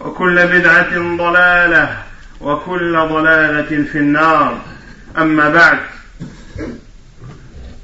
وكل 0.00 0.46
بدعة 0.46 1.16
ضلالة 1.16 1.96
وكل 2.40 2.92
ضلالة 3.08 3.84
في 3.92 3.98
النار. 3.98 4.60
أما 5.18 5.48
بعد 5.48 5.78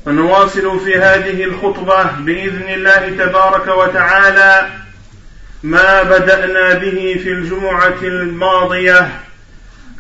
فنواصل 0.07 0.81
في 0.81 0.99
هذه 0.99 1.45
الخطبة 1.45 2.03
بإذن 2.03 2.69
الله 2.69 3.25
تبارك 3.25 3.69
وتعالى 3.69 4.69
ما 5.63 6.03
بدأنا 6.03 6.75
به 6.75 7.21
في 7.23 7.29
الجمعة 7.29 8.03
الماضية 8.03 9.09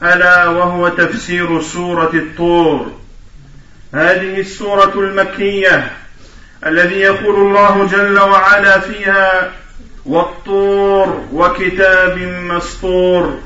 ألا 0.02 0.47
وهو 0.47 0.89
تفسير 0.89 1.62
سورة 1.62 2.11
الطور. 2.14 3.00
هذه 3.95 4.41
السورة 4.41 4.92
المكية 4.95 5.92
الذي 6.67 7.00
يقول 7.00 7.34
الله 7.34 7.89
جل 7.92 8.19
وعلا 8.19 8.78
فيها 8.80 9.52
والطور 10.06 11.25
وكتاب 11.33 12.19
مسطور 12.43 13.39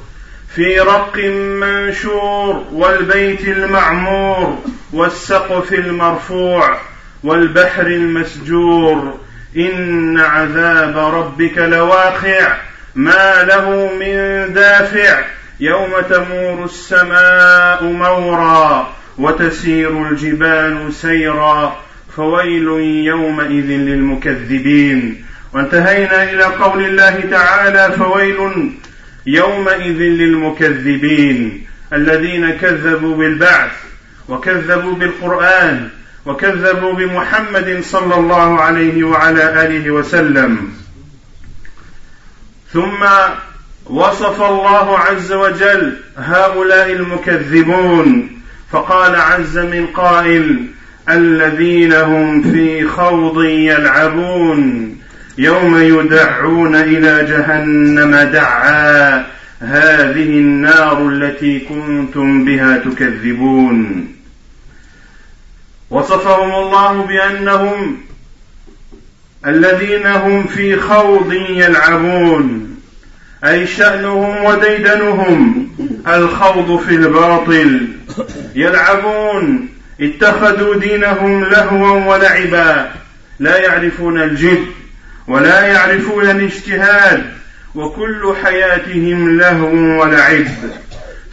في 0.55 0.80
رق 0.80 1.16
منشور 1.61 2.64
والبيت 2.72 3.48
المعمور 3.48 4.58
والسقف 4.92 5.72
المرفوع 5.72 6.78
والبحر 7.24 7.86
المسجور 7.86 9.19
إن 9.56 10.20
عذاب 10.20 10.98
ربك 10.98 11.58
لواقع 11.58 12.57
ما 12.95 13.42
له 13.42 13.90
من 14.01 14.52
دافع 14.55 15.24
يوم 15.61 15.90
تمور 16.11 16.64
السماء 16.64 17.84
مورا 17.84 18.95
وتسير 19.18 20.08
الجبال 20.08 20.92
سيرا 20.95 21.77
فويل 22.17 22.67
يومئذ 23.07 23.67
للمكذبين 23.67 25.24
وانتهينا 25.54 26.32
إلى 26.32 26.44
قول 26.44 26.84
الله 26.84 27.20
تعالى 27.30 27.92
فويل 27.92 28.72
يومئذ 29.26 29.98
للمكذبين 29.98 31.66
الذين 31.92 32.50
كذبوا 32.50 33.16
بالبعث 33.16 33.70
وكذبوا 34.28 34.94
بالقرآن 34.94 35.88
وكذبوا 36.26 36.92
بمحمد 36.92 37.80
صلى 37.82 38.14
الله 38.14 38.60
عليه 38.60 39.04
وعلى 39.04 39.66
آله 39.66 39.90
وسلم. 39.90 40.72
ثم 42.72 43.06
وصف 43.86 44.42
الله 44.42 44.98
عز 44.98 45.32
وجل 45.32 45.96
هؤلاء 46.16 46.92
المكذبون 46.92 48.40
فقال 48.72 49.16
عز 49.16 49.58
من 49.58 49.86
قائل 49.86 50.66
الذين 51.10 51.92
هم 51.92 52.42
في 52.52 52.88
خوض 52.88 53.44
يلعبون. 53.44 54.94
يوم 55.39 55.78
يدعون 55.78 56.74
إلى 56.74 57.24
جهنم 57.24 58.17
دعا. 58.17 59.27
هذه 59.61 60.28
النار 60.28 61.08
التي 61.08 61.61
كنتم 61.61 62.45
بها 62.45 62.77
تكذبون. 62.77 64.08
وصفهم 65.90 66.50
الله 66.55 67.06
بأنهم 67.06 67.96
الذين 69.46 70.06
هم 70.06 70.46
في 70.46 70.77
خوض 70.77 71.33
يلعبون. 71.33 72.77
أي 73.45 73.66
شأنهم 73.66 74.45
وديدنهم. 74.45 75.68
الخوض 76.08 76.80
في 76.80 76.95
الباطل. 76.95 77.89
يلعبون. 78.55 79.68
اتخذوا 80.01 80.74
دينهم 80.74 81.45
لهوا 81.45 82.14
ولعبا. 82.14 82.90
لا 83.40 83.56
يعرفون 83.58 84.22
الجد. 84.22 84.66
ولا 85.29 85.67
يعرفون 85.67 86.30
الاجتهاد 86.30 87.24
وكل 87.74 88.35
حياتهم 88.45 89.39
لهو 89.39 90.02
ولعب. 90.02 90.46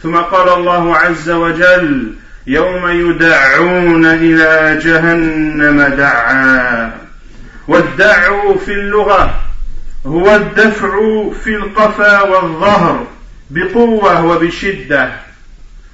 ثم 0.02 0.16
قال 0.16 0.48
الله 0.48 0.96
عز 0.96 1.30
وجل 1.30 2.14
يوم 2.46 2.88
يدعون 2.88 4.06
إلى 4.06 4.80
جهنم 4.84 5.82
دعا. 5.82 6.90
والدع 7.68 8.54
في 8.66 8.72
اللغة 8.72 9.40
هو 10.06 10.36
الدفع 10.36 10.90
في 11.44 11.56
القفا 11.56 12.22
والظهر 12.22 13.06
بقوة 13.50 14.24
وبشدة. 14.24 15.12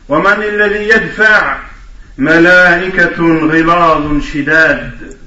ومن 0.08 0.42
الذي 0.42 0.88
يدفع؟ 0.88 1.56
ملائكة 2.18 3.22
غلاظ 3.46 4.22
شداد. 4.22 5.17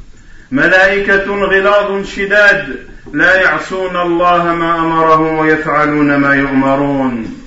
ملائكة 0.52 1.26
غلاظ 1.26 2.06
شداد 2.06 2.76
لا 3.14 3.42
يعصون 3.42 3.98
الله 3.98 4.56
ما 4.56 4.80
أمرهم 4.80 5.38
ويفعلون 5.38 6.16
ما 6.16 6.36
يؤمرون. 6.36 7.38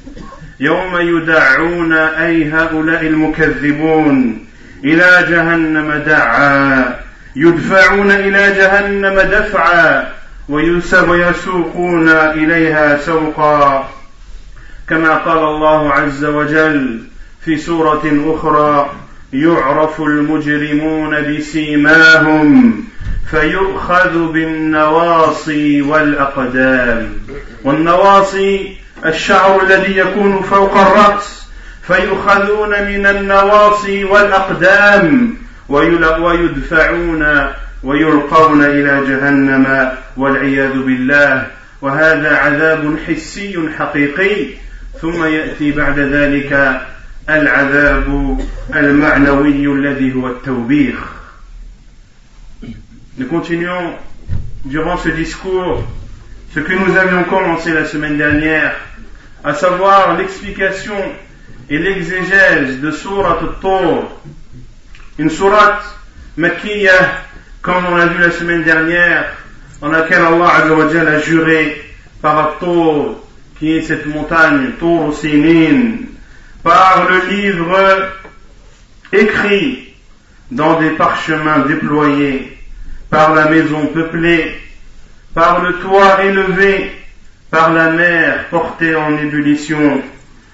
يوم 0.60 0.98
يدعون 0.98 1.92
أي 1.92 2.52
هؤلاء 2.52 3.06
المكذبون 3.06 4.46
إلى 4.84 5.26
جهنم 5.30 6.02
دعا. 6.06 6.94
يدفعون 7.36 8.10
إلى 8.10 8.54
جهنم 8.54 9.20
دفعا. 9.20 10.08
ويسوقون 10.48 12.08
إليها 12.08 12.98
سوقا. 12.98 13.88
كما 14.88 15.14
قال 15.14 15.38
الله 15.38 15.92
عز 15.92 16.24
وجل 16.24 17.00
في 17.44 17.56
سورة 17.56 18.02
أخرى 18.26 18.90
يعرف 19.32 20.00
المجرمون 20.00 21.36
بسيماهم. 21.36 22.84
فيؤخذ 23.30 24.32
بالنواصي 24.32 25.82
والأقدام. 25.82 27.12
والنواصي 27.64 28.76
الشعر 29.06 29.62
الذي 29.62 29.96
يكون 29.96 30.42
فوق 30.42 30.76
الرأس. 30.76 31.48
فيؤخذون 31.82 32.70
من 32.70 33.06
النواصي 33.06 34.04
والأقدام. 34.04 35.36
ويدفعون 35.68 37.46
ويلقون 37.82 38.64
إلى 38.64 39.02
جهنم 39.08 39.92
والعياذ 40.16 40.72
بالله. 40.72 41.46
وهذا 41.82 42.36
عذاب 42.36 42.96
حسي 43.08 43.68
حقيقي. 43.78 44.46
ثم 45.02 45.24
يأتي 45.24 45.72
بعد 45.72 45.98
ذلك 45.98 46.80
العذاب 47.30 48.38
المعنوي 48.76 49.66
الذي 49.66 50.14
هو 50.14 50.28
التوبيخ. 50.28 51.23
Nous 53.16 53.26
continuons 53.26 53.94
durant 54.64 54.96
ce 54.96 55.08
discours 55.10 55.84
ce 56.52 56.58
que 56.58 56.72
nous 56.72 56.96
avions 56.96 57.22
commencé 57.22 57.72
la 57.72 57.84
semaine 57.84 58.16
dernière, 58.16 58.74
à 59.44 59.54
savoir 59.54 60.16
l'explication 60.16 60.96
et 61.70 61.78
l'exégèse 61.78 62.80
de 62.80 62.90
Surat 62.90 63.38
al-Tur, 63.40 64.10
une 65.18 65.30
surat 65.30 65.80
makkiyah, 66.36 67.22
comme 67.62 67.86
on 67.86 67.94
l'a 67.94 68.06
vu 68.06 68.20
la 68.20 68.32
semaine 68.32 68.64
dernière, 68.64 69.26
en 69.80 69.90
laquelle 69.90 70.24
Allah 70.24 70.48
a 70.48 71.20
juré 71.20 71.84
par 72.20 72.38
al 72.38 73.14
qui 73.60 73.76
est 73.76 73.82
cette 73.82 74.06
montagne, 74.06 74.72
Tur 74.80 75.14
Sinin, 75.14 75.98
par 76.64 77.08
le 77.08 77.30
livre 77.30 78.10
écrit 79.12 79.94
dans 80.50 80.80
des 80.80 80.90
parchemins 80.90 81.60
déployés, 81.60 82.53
par 83.14 83.32
la 83.32 83.48
maison 83.48 83.86
peuplée, 83.86 84.56
par 85.34 85.62
le 85.62 85.74
toit 85.74 86.24
élevé, 86.24 86.90
par 87.48 87.72
la 87.72 87.90
mer 87.90 88.48
portée 88.50 88.96
en 88.96 89.16
ébullition, 89.16 90.02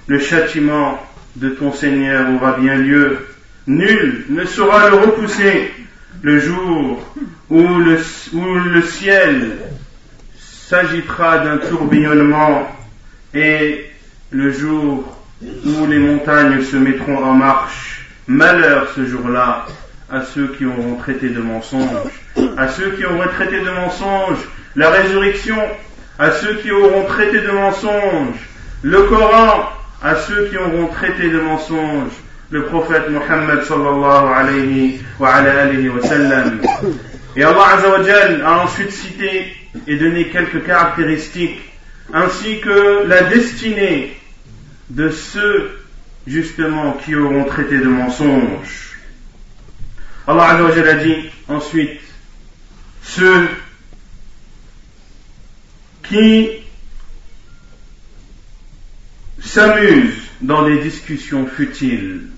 le 0.07 0.19
châtiment 0.19 1.03
de 1.37 1.49
ton 1.49 1.73
Seigneur 1.73 2.27
aura 2.35 2.59
bien 2.59 2.75
lieu. 2.75 3.29
Nul 3.67 4.27
ne 4.29 4.45
saura 4.45 4.91
le 4.91 4.97
repousser 4.97 5.73
le 6.21 6.39
jour 6.39 7.01
où 7.49 7.63
le, 7.79 8.83
ciel 8.83 9.53
s'agitera 10.39 11.39
d'un 11.39 11.57
tourbillonnement 11.57 12.71
et 13.33 13.87
le 14.33 14.53
jour 14.53 15.19
où 15.41 15.87
les 15.87 15.99
montagnes 15.99 16.61
se 16.61 16.77
mettront 16.77 17.25
en 17.25 17.33
marche. 17.33 18.07
Malheur 18.27 18.93
ce 18.95 19.07
jour-là 19.07 19.65
à 20.11 20.23
ceux 20.23 20.49
qui 20.49 20.65
auront 20.65 20.97
traité 20.97 21.29
de 21.29 21.41
mensonges, 21.41 22.11
à 22.57 22.69
ceux 22.69 22.91
qui 22.91 23.05
auront 23.05 23.29
traité 23.29 23.61
de 23.61 23.71
mensonges 23.71 24.49
la 24.77 24.91
résurrection, 24.91 25.57
à 26.19 26.31
ceux 26.33 26.55
qui 26.57 26.71
auront 26.71 27.05
traité 27.07 27.41
de 27.41 27.51
mensonges, 27.51 28.37
le 28.83 29.03
Coran, 29.03 29.69
à 30.03 30.17
ceux 30.17 30.49
qui 30.49 30.57
auront 30.57 30.87
traité 30.89 31.29
de 31.29 31.41
mensonges, 31.41 32.13
le 32.51 32.65
prophète 32.65 33.09
Muhammad 33.09 33.63
sallallahu 33.65 34.35
alayhi 34.35 35.01
wa, 35.19 35.29
alayhi 35.35 35.89
wa 35.89 36.03
sallam. 36.03 36.61
Et 37.37 37.45
Allah 37.45 37.77
Azzawajal 37.77 38.43
a 38.45 38.65
ensuite 38.65 38.91
cité 38.91 39.53
et 39.87 39.97
donné 39.97 40.29
quelques 40.29 40.65
caractéristiques 40.65 41.61
ainsi 42.13 42.61
que 42.61 43.07
la 43.07 43.23
destinée 43.23 44.17
de 44.89 45.11
ceux 45.11 45.71
justement 46.27 46.95
qui 47.05 47.15
auront 47.15 47.45
traité 47.45 47.79
de 47.79 47.89
mensonges. 47.89 48.90
Allah 50.31 50.51
Azzawajal 50.51 50.89
a 50.89 50.95
dit 50.95 51.29
ensuite 51.49 52.01
ceux 53.03 53.49
qui 56.05 56.51
s'amusent 59.41 60.23
dans 60.41 60.63
des 60.69 60.79
discussions 60.83 61.49
futiles. 61.49 62.29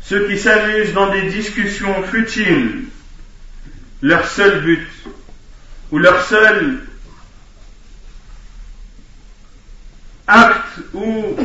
Ceux 0.00 0.26
qui 0.28 0.38
s'amusent 0.38 0.94
dans 0.94 1.10
des 1.12 1.28
discussions 1.28 2.02
futiles, 2.04 2.84
leur 4.00 4.26
seul 4.26 4.62
but 4.62 4.88
ou 5.92 5.98
leur 5.98 6.24
seul 6.24 6.86
acte 10.26 10.78
ou 10.94 11.36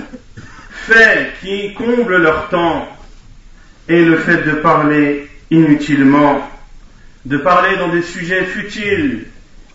fait 0.71 1.33
qui 1.41 1.73
comble 1.73 2.15
leur 2.15 2.47
temps 2.47 3.00
est 3.91 4.05
le 4.05 4.17
fait 4.17 4.43
de 4.43 4.51
parler 4.53 5.27
inutilement, 5.49 6.49
de 7.25 7.37
parler 7.37 7.77
dans 7.77 7.89
des 7.89 8.01
sujets 8.01 8.45
futiles 8.45 9.25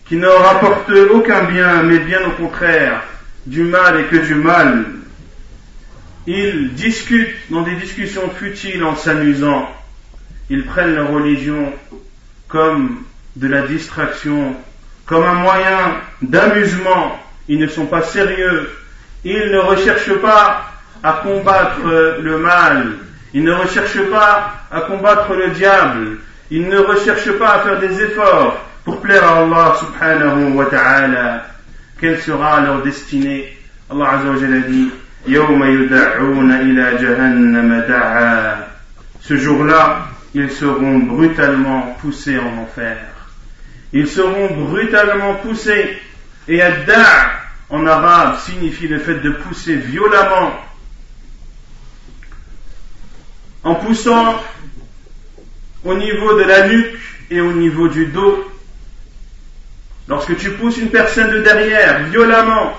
qui 0.08 0.16
ne 0.16 0.26
rapportent 0.26 0.90
aucun 1.12 1.44
bien, 1.44 1.82
mais 1.82 1.98
bien 1.98 2.20
au 2.26 2.30
contraire, 2.30 3.02
du 3.44 3.62
mal 3.62 4.00
et 4.00 4.04
que 4.04 4.16
du 4.16 4.34
mal. 4.34 4.86
Ils 6.26 6.74
discutent 6.74 7.50
dans 7.50 7.62
des 7.62 7.74
discussions 7.76 8.30
futiles 8.30 8.82
en 8.84 8.96
s'amusant. 8.96 9.68
Ils 10.48 10.64
prennent 10.64 10.94
leur 10.94 11.10
religion 11.10 11.72
comme 12.48 13.04
de 13.36 13.48
la 13.48 13.62
distraction, 13.62 14.56
comme 15.04 15.24
un 15.24 15.34
moyen 15.34 15.96
d'amusement. 16.22 17.20
Ils 17.48 17.58
ne 17.58 17.66
sont 17.66 17.86
pas 17.86 18.02
sérieux. 18.02 18.70
Ils 19.24 19.50
ne 19.50 19.58
recherchent 19.58 20.20
pas 20.20 20.72
à 21.02 21.20
combattre 21.22 22.18
le 22.20 22.38
mal. 22.38 22.96
Ils 23.34 23.44
ne 23.44 23.52
recherchent 23.52 24.10
pas 24.10 24.54
à 24.70 24.80
combattre 24.82 25.34
le 25.34 25.50
diable. 25.50 26.18
Ils 26.50 26.68
ne 26.68 26.78
recherchent 26.78 27.38
pas 27.38 27.54
à 27.54 27.58
faire 27.60 27.80
des 27.80 28.02
efforts 28.02 28.64
pour 28.84 29.00
plaire 29.00 29.24
à 29.24 29.38
Allah 29.42 29.76
subhanahu 29.78 30.52
wa 30.52 30.66
ta'ala. 30.66 31.46
Quelle 32.00 32.20
sera 32.20 32.60
leur 32.60 32.82
destinée? 32.82 33.56
Allah 33.90 34.10
Azza 34.10 34.30
wa 34.30 34.36
Jalla 34.36 34.60
dit 34.60 34.90
Ce 39.20 39.36
jour-là, 39.36 40.08
ils 40.34 40.50
seront 40.50 40.98
brutalement 40.98 41.96
poussés 42.00 42.38
en 42.38 42.62
enfer. 42.62 42.96
Ils 43.92 44.06
seront 44.06 44.54
brutalement 44.54 45.34
poussés. 45.34 45.98
Et 46.48 46.62
adda' 46.62 47.32
en 47.70 47.86
arabe 47.86 48.38
signifie 48.38 48.86
le 48.86 48.98
fait 48.98 49.16
de 49.16 49.30
pousser 49.30 49.74
violemment. 49.74 50.52
En 53.66 53.74
poussant 53.74 54.40
au 55.84 55.94
niveau 55.94 56.38
de 56.38 56.44
la 56.44 56.68
nuque 56.68 57.00
et 57.30 57.40
au 57.40 57.52
niveau 57.52 57.88
du 57.88 58.06
dos. 58.06 58.48
Lorsque 60.06 60.36
tu 60.36 60.50
pousses 60.50 60.76
une 60.76 60.90
personne 60.90 61.32
de 61.32 61.42
derrière 61.42 62.04
violemment, 62.04 62.74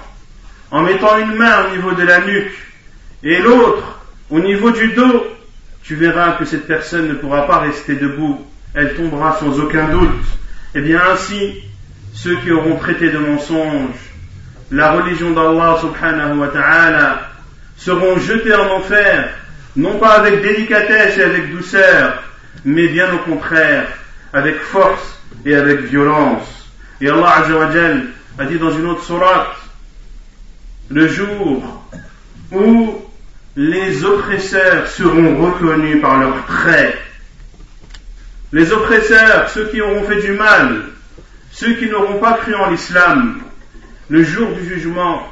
en 0.72 0.84
mettant 0.84 1.18
une 1.18 1.36
main 1.36 1.66
au 1.66 1.76
niveau 1.76 1.92
de 1.92 2.04
la 2.04 2.22
nuque 2.22 2.58
et 3.22 3.40
l'autre 3.40 4.00
au 4.30 4.40
niveau 4.40 4.72
du 4.72 4.94
dos, 4.94 5.28
tu 5.84 5.96
verras 5.96 6.38
que 6.38 6.46
cette 6.46 6.68
personne 6.68 7.10
ne 7.10 7.16
pourra 7.16 7.46
pas 7.48 7.60
rester 7.60 7.96
debout, 7.96 8.46
elle 8.74 8.96
tombera 8.96 9.38
sans 9.38 9.60
aucun 9.60 9.90
doute. 9.90 10.24
Et 10.74 10.80
eh 10.80 10.82
bien 10.82 11.02
ainsi, 11.12 11.64
ceux 12.14 12.38
qui 12.38 12.52
auront 12.52 12.78
traité 12.78 13.10
de 13.10 13.18
mensonges 13.18 14.08
la 14.72 14.94
religion 14.94 15.32
d'Allah 15.32 15.80
subhanahu 15.82 16.40
wa 16.40 16.48
ta'ala 16.48 17.30
seront 17.76 18.18
jetés 18.20 18.56
en 18.56 18.78
enfer, 18.78 19.34
non 19.78 20.00
pas 20.00 20.14
avec 20.14 20.42
délicatesse 20.42 21.18
et 21.18 21.24
avec 21.24 21.52
douceur, 21.52 22.24
mais 22.66 22.88
bien 22.88 23.14
au 23.14 23.20
contraire, 23.20 23.88
avec 24.34 24.58
force 24.58 25.22
et 25.46 25.56
avec 25.56 25.82
violence. 25.82 26.68
Et 27.00 27.08
Allah 27.10 27.44
Azzawajal 27.44 28.08
a 28.40 28.46
dit 28.46 28.58
dans 28.58 28.72
une 28.72 28.88
autre 28.88 29.04
sourate, 29.04 29.56
le 30.90 31.08
jour 31.08 31.86
où 32.52 33.02
les 33.56 34.04
oppresseurs 34.04 34.88
seront 34.88 35.46
reconnus 35.46 36.02
par 36.02 36.20
leurs 36.20 36.46
traits. 36.46 36.98
Les 38.52 38.72
oppresseurs, 38.72 39.50
ceux 39.50 39.68
qui 39.68 39.82
auront 39.82 40.04
fait 40.04 40.22
du 40.22 40.32
mal, 40.32 40.86
ceux 41.52 41.74
qui 41.74 41.88
n'auront 41.88 42.20
pas 42.20 42.34
cru 42.34 42.56
en 42.56 42.72
l'islam, 42.72 43.42
le 44.10 44.24
jour 44.24 44.50
du 44.54 44.66
jugement, 44.66 45.28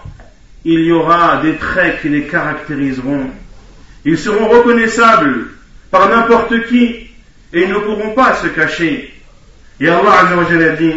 il 0.66 0.82
y 0.82 0.92
aura 0.92 1.42
des 1.42 1.56
traits 1.56 2.02
qui 2.02 2.10
les 2.10 2.28
caractériseront. 2.28 3.32
Ils 4.06 4.18
seront 4.18 4.48
reconnaissables 4.48 5.48
par 5.90 6.10
n'importe 6.10 6.68
qui 6.68 7.10
et 7.54 7.64
ils 7.64 7.70
ne 7.70 7.80
pourront 7.80 8.14
pas 8.14 8.36
se 8.36 8.48
cacher. 8.48 9.12
Et 9.80 9.90
Allah 9.90 10.30
a 10.30 10.76
dit, 10.76 10.94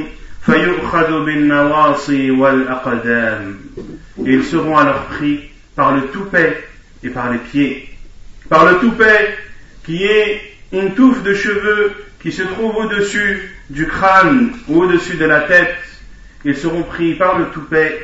ils 4.24 4.44
seront 4.44 4.76
alors 4.76 5.04
pris 5.06 5.40
par 5.74 5.96
le 5.96 6.02
toupet 6.08 6.64
et 7.02 7.08
par 7.08 7.32
les 7.32 7.38
pieds. 7.38 7.88
Par 8.48 8.66
le 8.66 8.78
toupet 8.78 9.36
qui 9.84 10.04
est 10.04 10.42
une 10.72 10.94
touffe 10.94 11.22
de 11.22 11.34
cheveux 11.34 11.92
qui 12.20 12.30
se 12.30 12.42
trouve 12.42 12.76
au-dessus 12.76 13.56
du 13.70 13.86
crâne 13.86 14.52
ou 14.68 14.82
au-dessus 14.82 15.16
de 15.16 15.24
la 15.24 15.40
tête. 15.40 15.76
Ils 16.44 16.56
seront 16.56 16.82
pris 16.82 17.14
par 17.14 17.38
le 17.38 17.46
toupet 17.46 17.98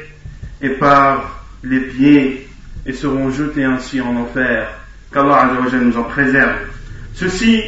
et 0.62 0.70
par 0.70 1.44
les 1.62 1.80
pieds 1.80 2.49
et 2.87 2.92
seront 2.92 3.30
jetés 3.30 3.64
ainsi 3.64 4.00
en 4.00 4.16
enfer 4.16 4.68
Qu'Allah 5.13 5.51
nous 5.72 5.98
en 5.98 6.03
préserve. 6.03 6.56
Ceci 7.15 7.63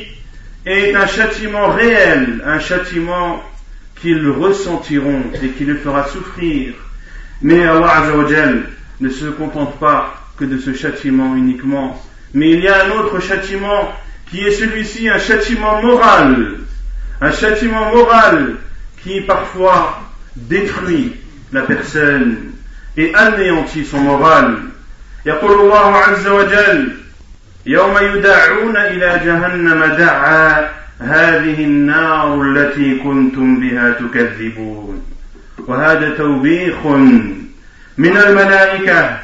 est 0.66 0.94
un 0.94 1.08
châtiment 1.08 1.70
réel, 1.70 2.42
un 2.46 2.60
châtiment 2.60 3.44
qu'ils 4.00 4.30
ressentiront 4.30 5.24
et 5.42 5.50
qui 5.50 5.66
le 5.66 5.78
fera 5.78 6.08
souffrir. 6.08 6.74
Mais 7.42 7.66
Allah 7.66 8.04
ne 9.00 9.10
se 9.10 9.26
contente 9.26 9.80
pas 9.80 10.16
que 10.38 10.46
de 10.46 10.60
ce 10.60 10.74
châtiment 10.74 11.36
uniquement, 11.36 12.00
mais 12.34 12.52
il 12.52 12.62
y 12.62 12.68
a 12.68 12.86
un 12.86 12.92
autre 12.92 13.20
châtiment 13.20 13.92
qui 14.30 14.42
est 14.42 14.52
celui-ci, 14.52 15.10
un 15.10 15.20
châtiment 15.20 15.82
moral, 15.82 16.60
un 17.20 17.32
châtiment 17.32 17.92
moral 17.92 18.56
qui 19.04 19.22
parfois 19.22 20.02
détruit 20.36 21.14
la 21.52 21.62
personne 21.62 22.52
et 22.98 23.14
anéantit 23.16 23.86
son 23.86 24.00
moral. 24.00 24.58
يقول 25.26 25.52
الله 25.52 25.98
عز 25.98 26.28
وجل 26.28 26.92
يوم 27.67 27.99
يدعون 27.99 28.77
إلى 28.77 29.21
جهنم 29.25 29.85
دعا 29.85 30.69
هذه 31.01 31.65
النار 31.65 32.43
التي 32.43 32.99
كنتم 32.99 33.61
بها 33.61 33.91
تكذبون. 33.91 35.03
وهذا 35.59 36.11
توبيخ 36.11 36.87
من 37.99 38.17
الملائكة. 38.17 39.19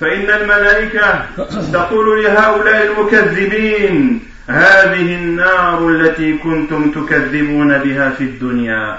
فإن 0.00 0.30
الملائكة 0.30 1.24
تقول 1.72 2.24
لهؤلاء 2.24 2.86
المكذبين 2.86 4.20
هذه 4.48 5.14
النار 5.14 5.88
التي 5.88 6.38
كنتم 6.38 6.90
تكذبون 6.90 7.78
بها 7.78 8.10
في 8.10 8.24
الدنيا. 8.24 8.98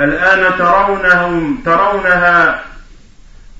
الآن 0.00 0.58
ترونهم 0.58 1.58
ترونها 1.64 2.62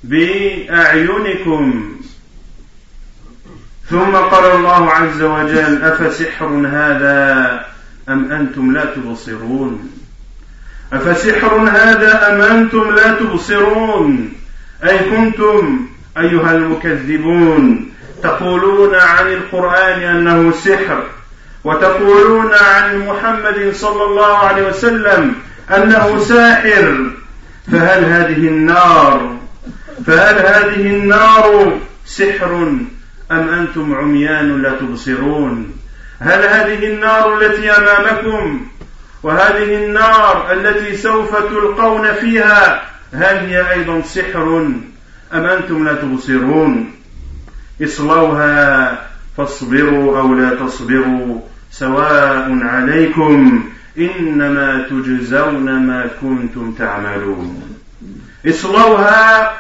بأعينكم. 0.04 1.97
ثم 3.90 4.16
قال 4.16 4.50
الله 4.50 4.90
عز 4.90 5.22
وجل 5.22 5.84
أفسحر 5.84 6.46
هذا 6.66 7.64
أم 8.08 8.32
أنتم 8.32 8.72
لا 8.72 8.84
تبصرون؟ 8.84 9.90
أفسحر 10.92 11.54
هذا 11.54 12.28
أم 12.28 12.40
أنتم 12.40 12.94
لا 12.94 13.14
تبصرون؟ 13.14 14.32
أي 14.84 14.98
كنتم 14.98 15.86
أيها 16.18 16.52
المكذبون؟ 16.52 17.92
تقولون 18.22 18.94
عن 18.94 19.26
القرآن 19.32 20.02
أنه 20.02 20.52
سحر 20.52 21.02
وتقولون 21.64 22.50
عن 22.54 22.98
محمد 22.98 23.72
صلى 23.74 24.04
الله 24.04 24.36
عليه 24.36 24.68
وسلم 24.68 25.34
أنه 25.76 26.18
ساحر. 26.18 27.10
فهل 27.72 28.04
هذه 28.04 28.48
النار 28.48 29.36
فهل 30.06 30.36
هذه 30.36 30.86
النار 30.86 31.78
سحر؟ 32.06 32.78
أم 33.32 33.48
أنتم 33.48 33.94
عميان 33.94 34.62
لا 34.62 34.70
تبصرون؟ 34.70 35.72
هل 36.20 36.42
هذه 36.42 36.94
النار 36.94 37.40
التي 37.40 37.70
أمامكم 37.70 38.66
وهذه 39.22 39.84
النار 39.84 40.52
التي 40.52 40.96
سوف 40.96 41.36
تلقون 41.36 42.12
فيها 42.12 42.82
هل 43.14 43.36
هي 43.36 43.72
أيضا 43.72 44.00
سحر 44.02 44.66
أم 45.34 45.44
أنتم 45.46 45.84
لا 45.84 45.94
تبصرون؟ 45.94 46.92
اصلوها 47.82 49.08
فاصبروا 49.36 50.20
أو 50.20 50.34
لا 50.34 50.54
تصبروا 50.54 51.40
سواء 51.70 52.58
عليكم. 52.62 53.64
إنما 53.98 54.86
تجزون 54.90 55.86
ما 55.86 56.10
كنتم 56.20 56.72
تعملون. 56.72 57.76
اصلوها 58.46 59.52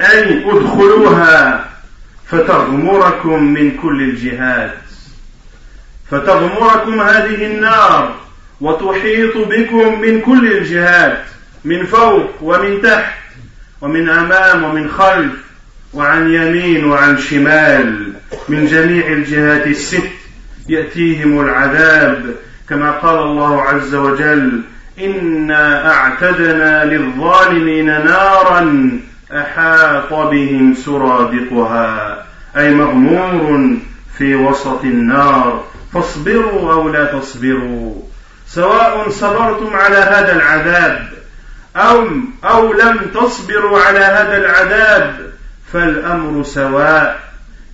أي 0.00 0.44
ادخلوها. 0.50 1.64
فتغمركم 2.30 3.42
من 3.42 3.76
كل 3.82 4.02
الجهات. 4.02 4.74
فتغمركم 6.10 7.00
هذه 7.00 7.46
النار 7.46 8.14
وتحيط 8.60 9.36
بكم 9.36 10.00
من 10.00 10.20
كل 10.20 10.52
الجهات 10.52 11.24
من 11.64 11.86
فوق 11.86 12.30
ومن 12.42 12.82
تحت 12.82 13.18
ومن 13.80 14.08
أمام 14.08 14.64
ومن 14.64 14.90
خلف 14.90 15.32
وعن 15.92 16.34
يمين 16.34 16.84
وعن 16.84 17.18
شمال 17.18 18.12
من 18.48 18.66
جميع 18.66 19.06
الجهات 19.06 19.66
الست. 19.66 20.10
يأتيهم 20.68 21.40
العذاب 21.40 22.34
كما 22.68 22.90
قال 22.90 23.18
الله 23.18 23.62
عز 23.62 23.94
وجل 23.94 24.62
إنا 25.00 25.94
أعتدنا 25.94 26.84
للظالمين 26.84 27.86
نارا 27.86 28.90
أحاط 29.32 30.12
بهم 30.12 30.74
سرادقها 30.74 32.24
أي 32.56 32.74
مغمور 32.74 33.76
في 34.18 34.34
وسط 34.34 34.84
النار. 34.84 35.64
فاصبروا 35.94 36.72
أو 36.72 36.88
لا 36.88 37.04
تصبروا. 37.04 38.02
سواء 38.46 39.08
صبرتم 39.08 39.76
على 39.76 39.96
هذا 39.96 40.36
العذاب 40.36 41.08
أو, 41.76 42.08
أو 42.44 42.72
لم 42.72 42.98
تصبروا 43.14 43.80
على 43.80 43.98
هذا 43.98 44.36
العذاب 44.36 45.30
فالأمر 45.72 46.42
سواء. 46.42 47.20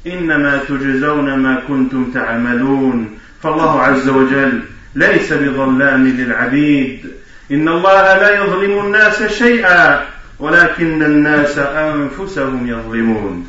إنما 0.06 0.60
تجزون 0.68 1.34
ما 1.38 1.62
كنتم 1.68 2.10
تعملون. 2.14 3.18
فالله 3.42 3.82
عز 3.82 4.08
وجل 4.08 4.62
ليس 4.94 5.32
بظلام 5.32 6.06
للعبيد. 6.06 7.10
إن 7.50 7.68
الله 7.68 8.02
لا 8.02 8.44
يظلم 8.44 8.86
الناس 8.86 9.22
شيئا. 9.22 10.12
ولكن 10.39 11.03
الناس 11.03 11.57
أنفسهم 11.57 12.67
يظلمون 12.67 13.45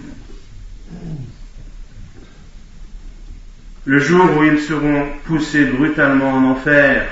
Le 3.87 4.01
jour 4.01 4.37
où 4.37 4.43
ils 4.45 4.61
seront 4.61 5.07
poussés 5.25 5.65
brutalement 5.65 6.35
en 6.35 6.45
enfer, 6.51 7.09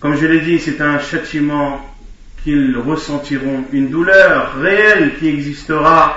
Comme 0.00 0.16
je 0.16 0.26
l'ai 0.26 0.40
dit, 0.40 0.58
c'est 0.58 0.80
un 0.82 0.98
châtiment 0.98 1.80
qu'ils 2.42 2.76
ressentiront, 2.76 3.64
une 3.72 3.88
douleur 3.88 4.54
réelle 4.60 5.16
qui 5.18 5.28
existera, 5.28 6.14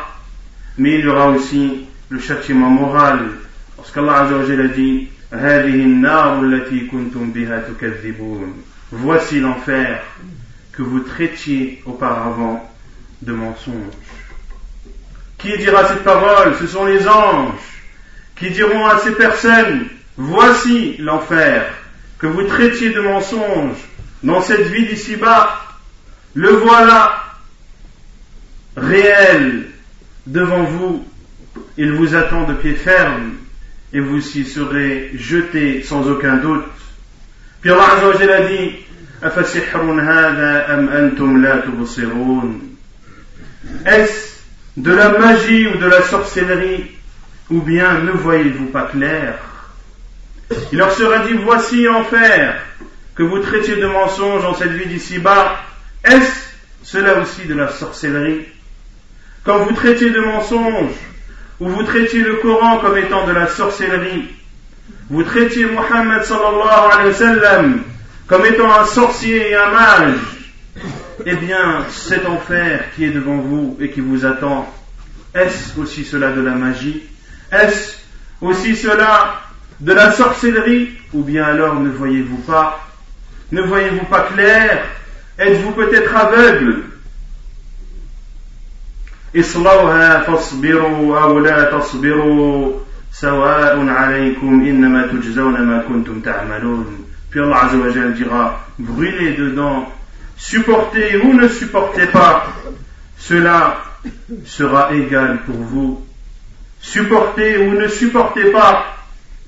mais 0.77 0.99
il 0.99 1.05
y 1.05 1.07
aura 1.07 1.29
aussi 1.29 1.85
le 2.09 2.19
châtiment 2.19 2.69
moral. 2.69 3.29
Lorsqu'Allah 3.77 4.27
a 4.27 4.67
dit, 4.67 5.07
Voici 8.91 9.39
l'enfer 9.39 10.03
que 10.72 10.82
vous 10.82 11.00
traitiez 11.00 11.82
auparavant 11.86 12.68
de 13.20 13.32
mensonge. 13.32 13.92
Qui 15.38 15.56
dira 15.58 15.86
cette 15.88 16.04
parole 16.04 16.54
Ce 16.58 16.66
sont 16.66 16.86
les 16.86 17.06
anges 17.06 17.82
qui 18.36 18.50
diront 18.50 18.86
à 18.86 18.98
ces 18.98 19.12
personnes, 19.12 19.86
voici 20.16 20.96
l'enfer 20.98 21.72
que 22.18 22.26
vous 22.26 22.44
traitiez 22.44 22.90
de 22.90 23.00
mensonge 23.00 23.76
dans 24.22 24.40
cette 24.40 24.68
vie 24.68 24.86
d'ici-bas, 24.86 25.60
le 26.34 26.48
voilà 26.50 27.22
réel 28.76 29.68
devant 30.26 30.62
vous. 30.62 31.06
Il 31.76 31.92
vous 31.92 32.14
attend 32.14 32.44
de 32.44 32.54
pied 32.54 32.74
ferme 32.74 33.32
et 33.92 34.00
vous 34.00 34.18
y 34.36 34.44
serez 34.44 35.10
jeté 35.14 35.82
sans 35.82 36.08
aucun 36.08 36.36
doute. 36.36 36.64
Puis 37.60 37.70
Allah 37.70 37.98
a 38.00 38.48
dit 38.48 38.76
Est-ce 43.86 44.32
de 44.76 44.92
la 44.92 45.10
magie 45.10 45.68
ou 45.68 45.78
de 45.78 45.86
la 45.86 46.02
sorcellerie 46.02 46.90
ou 47.50 47.60
bien 47.60 48.00
ne 48.00 48.10
voyez-vous 48.10 48.66
pas 48.66 48.82
clair? 48.82 49.38
Il 50.72 50.78
leur 50.78 50.90
sera 50.92 51.20
dit, 51.20 51.34
voici 51.34 51.84
l'enfer 51.84 52.60
que 53.14 53.22
vous 53.22 53.38
traitiez 53.38 53.76
de 53.76 53.86
mensonge 53.86 54.44
en 54.44 54.54
cette 54.54 54.72
vie 54.72 54.86
d'ici-bas. 54.86 55.56
Est-ce 56.02 56.48
cela 56.82 57.20
aussi 57.20 57.46
de 57.46 57.54
la 57.54 57.68
sorcellerie? 57.68 58.46
Quand 59.44 59.58
vous 59.58 59.74
traitiez 59.74 60.10
de 60.10 60.20
mensonge, 60.20 60.94
ou 61.60 61.68
vous 61.68 61.84
traitiez 61.84 62.22
le 62.22 62.36
Coran 62.36 62.78
comme 62.78 62.98
étant 62.98 63.24
de 63.26 63.32
la 63.32 63.46
sorcellerie, 63.46 64.28
vous 65.08 65.22
traitiez 65.22 65.66
Mohammed 65.66 66.24
sallallahu 66.24 66.92
alayhi 66.92 67.08
wa 67.08 67.14
sallam 67.14 67.82
comme 68.27 68.45
étant 68.45 68.71
un 68.71 68.85
sorcier 68.85 69.51
et 69.51 69.55
un 69.55 69.71
mage, 69.71 70.19
eh 71.25 71.35
bien, 71.35 71.85
cet 71.89 72.25
enfer 72.25 72.85
qui 72.95 73.05
est 73.05 73.11
devant 73.11 73.37
vous 73.37 73.77
et 73.79 73.89
qui 73.89 74.01
vous 74.01 74.25
attend, 74.25 74.71
est-ce 75.33 75.79
aussi 75.79 76.03
cela 76.03 76.31
de 76.31 76.41
la 76.41 76.51
magie 76.51 77.03
Est-ce 77.51 77.97
aussi 78.41 78.75
cela 78.75 79.41
de 79.79 79.93
la 79.93 80.11
sorcellerie 80.11 80.89
Ou 81.13 81.23
bien 81.23 81.45
alors 81.45 81.79
ne 81.79 81.89
voyez-vous 81.89 82.37
pas 82.37 82.87
Ne 83.51 83.61
voyez-vous 83.61 84.05
pas 84.05 84.21
clair 84.21 84.83
Êtes-vous 85.37 85.71
peut-être 85.71 86.15
aveugle 86.15 86.83
اصلوها 89.35 90.19
فاصبروا 90.19 91.19
أو 91.23 91.39
لا 91.39 91.63
تصبروا 91.63 92.79
سواء 93.11 93.89
عليكم 93.89 94.47
إنما 94.47 95.07
تجزون 95.07 95.61
ما 95.61 95.83
كنتم 95.87 96.19
تعملون 96.19 97.00
Puis 97.32 97.40
Allah 97.40 97.64
Azza 97.64 97.76
wa 97.76 97.90
Jal 97.90 98.14
dira 98.14 98.64
brûlez 98.78 99.34
dedans 99.34 99.92
supportez 100.36 101.16
ou 101.16 101.34
ne 101.34 101.48
supportez 101.48 102.06
pas 102.06 102.46
cela 103.18 103.82
sera 104.46 104.94
égal 104.94 105.40
pour 105.44 105.56
vous 105.56 106.06
supportez 106.80 107.58
ou 107.58 107.72
ne 107.72 107.88
supportez 107.88 108.50
pas 108.52 108.92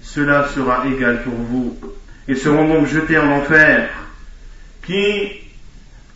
cela 0.04 0.46
sera 0.48 0.86
égal 0.86 1.22
pour 1.22 1.34
vous. 1.34 1.76
Ils 2.28 2.36
seront 2.36 2.68
donc 2.68 2.86
jetés 2.86 3.18
en 3.18 3.30
enfer, 3.32 3.90
qui 4.86 5.32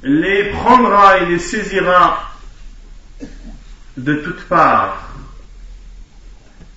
les 0.02 0.50
prendra 0.50 1.18
et 1.18 1.26
les 1.26 1.38
saisira 1.38 2.30
de 3.96 4.14
toutes 4.14 4.44
parts. 4.44 5.08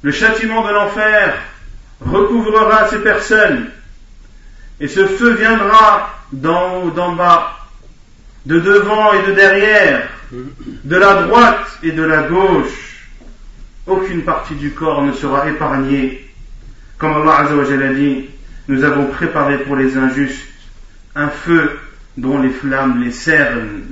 Le 0.02 0.12
châtiment 0.12 0.66
de 0.66 0.74
l'enfer 0.74 1.38
recouvrera 2.00 2.88
ces 2.88 3.00
personnes, 3.00 3.70
et 4.82 4.88
ce 4.88 5.06
feu 5.06 5.36
viendra 5.36 6.10
d'en 6.34 6.82
haut, 6.82 6.90
d'en 6.90 7.14
bas, 7.14 7.56
de 8.46 8.60
devant 8.60 9.14
et 9.14 9.28
de 9.28 9.34
derrière, 9.34 10.10
de 10.32 10.96
la 10.98 11.24
droite 11.24 11.80
et 11.84 11.92
de 11.92 12.04
la 12.04 12.24
gauche. 12.24 13.08
Aucune 13.88 14.24
partie 14.24 14.56
du 14.56 14.72
corps 14.72 15.04
ne 15.04 15.14
sera 15.14 15.50
épargnée 15.50 16.32
comme 17.02 17.14
Allah 17.14 17.48
a 17.48 17.94
dit, 17.94 18.30
nous 18.68 18.84
avons 18.84 19.08
préparé 19.08 19.58
pour 19.64 19.76
les 19.76 19.98
injustes 19.98 20.48
un 21.16 21.30
feu 21.30 21.80
dont 22.16 22.40
les 22.40 22.52
flammes 22.52 23.04
les 23.04 23.12
cernent. 23.12 23.86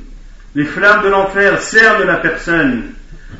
Les 0.54 0.66
flammes 0.66 1.04
de 1.04 1.10
l'enfer 1.10 1.60
cernent 1.60 2.04
la 2.04 2.18
personne 2.18 2.92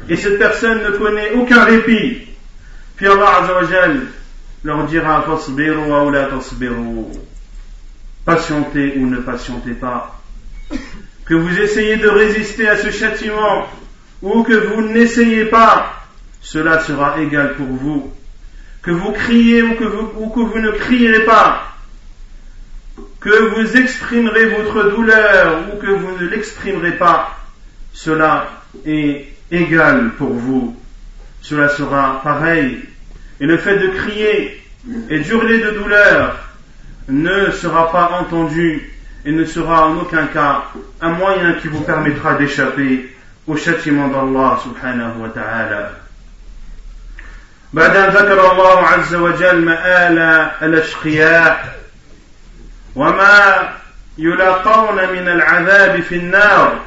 et 0.10 0.16
cette 0.16 0.40
personne 0.40 0.82
ne 0.82 0.98
connaît 0.98 1.34
aucun 1.34 1.66
répit. 1.66 2.30
Puis 2.96 3.08
Allah 3.08 3.44
Azzawajal 3.44 4.02
leur 4.64 4.86
dira 4.86 5.24
patientez 8.26 8.94
ou 8.98 9.08
ne 9.08 9.18
patientez 9.18 9.74
pas. 9.74 10.20
Que 11.26 11.34
vous 11.34 11.60
essayez 11.60 11.98
de 11.98 12.08
résister 12.08 12.68
à 12.68 12.78
ce 12.78 12.90
châtiment 12.92 13.68
ou 14.22 14.44
que 14.44 14.54
vous 14.54 14.82
n'essayez 14.82 15.46
pas, 15.46 15.94
cela 16.42 16.80
sera 16.80 17.22
égal 17.22 17.56
pour 17.56 17.68
vous. 17.68 18.14
Que 18.82 18.92
vous 18.92 19.12
criez 19.12 19.64
ou 19.64 19.76
que 19.76 19.84
vous, 19.84 20.60
ne 20.60 20.72
crierez 20.72 21.26
pas, 21.26 21.76
que 23.20 23.50
vous 23.50 23.78
exprimerez 23.78 24.46
votre 24.46 24.90
douleur 24.90 25.64
ou 25.72 25.78
que 25.78 25.88
vous 25.88 26.18
ne 26.18 26.28
l'exprimerez 26.30 26.94
pas, 26.94 27.38
cela 27.94 28.50
est 28.86 29.28
égal 29.52 30.12
pour 30.18 30.34
vous. 30.34 30.76
Cela 31.42 31.70
sera 31.70 32.22
pareil. 32.24 32.80
Et 33.40 33.46
le 33.46 33.58
fait 33.58 33.78
de 33.80 33.88
crier 33.88 34.62
et 35.10 35.20
d'hurler 35.20 35.60
de 35.60 35.72
douleur 35.72 36.49
ne 37.09 37.51
sera 37.51 37.91
pas 37.93 38.11
entendu 38.21 38.91
et 39.25 39.33
ne 39.33 39.45
sera 39.45 39.87
en 39.89 39.97
aucun 39.99 40.27
cas 40.27 40.65
un 41.01 41.11
moyen 41.11 41.55
qui 41.55 41.69
vous 41.69 41.81
permettra 41.81 42.35
d'échapper 42.35 43.15
au 43.47 43.57
châtiment 43.57 44.09
d'Allah 44.09 44.59
subhanahu 44.63 45.21
wa 45.21 45.29
ta'ala. 45.29 45.91
بعد 47.75 47.97
أن 47.97 48.11
ذكر 48.11 48.53
الله 48.53 48.87
عز 48.87 49.15
وجل 49.15 49.65
مآل 49.65 50.19
الأشقياء 50.63 51.79
وما 52.95 53.69
يلاقون 54.19 54.97
من 54.97 55.29
العذاب 55.29 56.01
في 56.01 56.17
النار 56.17 56.81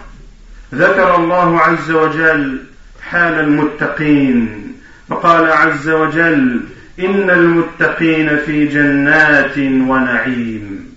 ذكر 0.73 1.15
الله 1.15 1.59
عز 1.59 1.91
وجل 1.91 2.63
حال 3.09 3.39
المتقين 3.39 4.73
فقال 5.09 5.51
عز 5.51 5.89
وجل 5.89 6.61
إن 7.00 7.30
المتقين 7.30 8.38
في 8.46 8.66
جنات 8.66 9.58
ونعيم. 9.58 10.94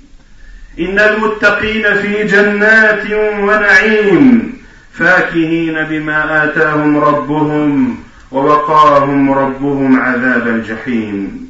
إن 0.80 1.00
المتقين 1.00 1.94
في 1.94 2.24
جنات 2.24 3.12
ونعيم. 3.40 4.54
فاكهين 4.94 5.84
بما 5.84 6.44
آتاهم 6.44 6.98
ربهم 6.98 7.98
ووقاهم 8.32 9.34
ربهم 9.34 10.00
عذاب 10.00 10.48
الجحيم. 10.48 11.50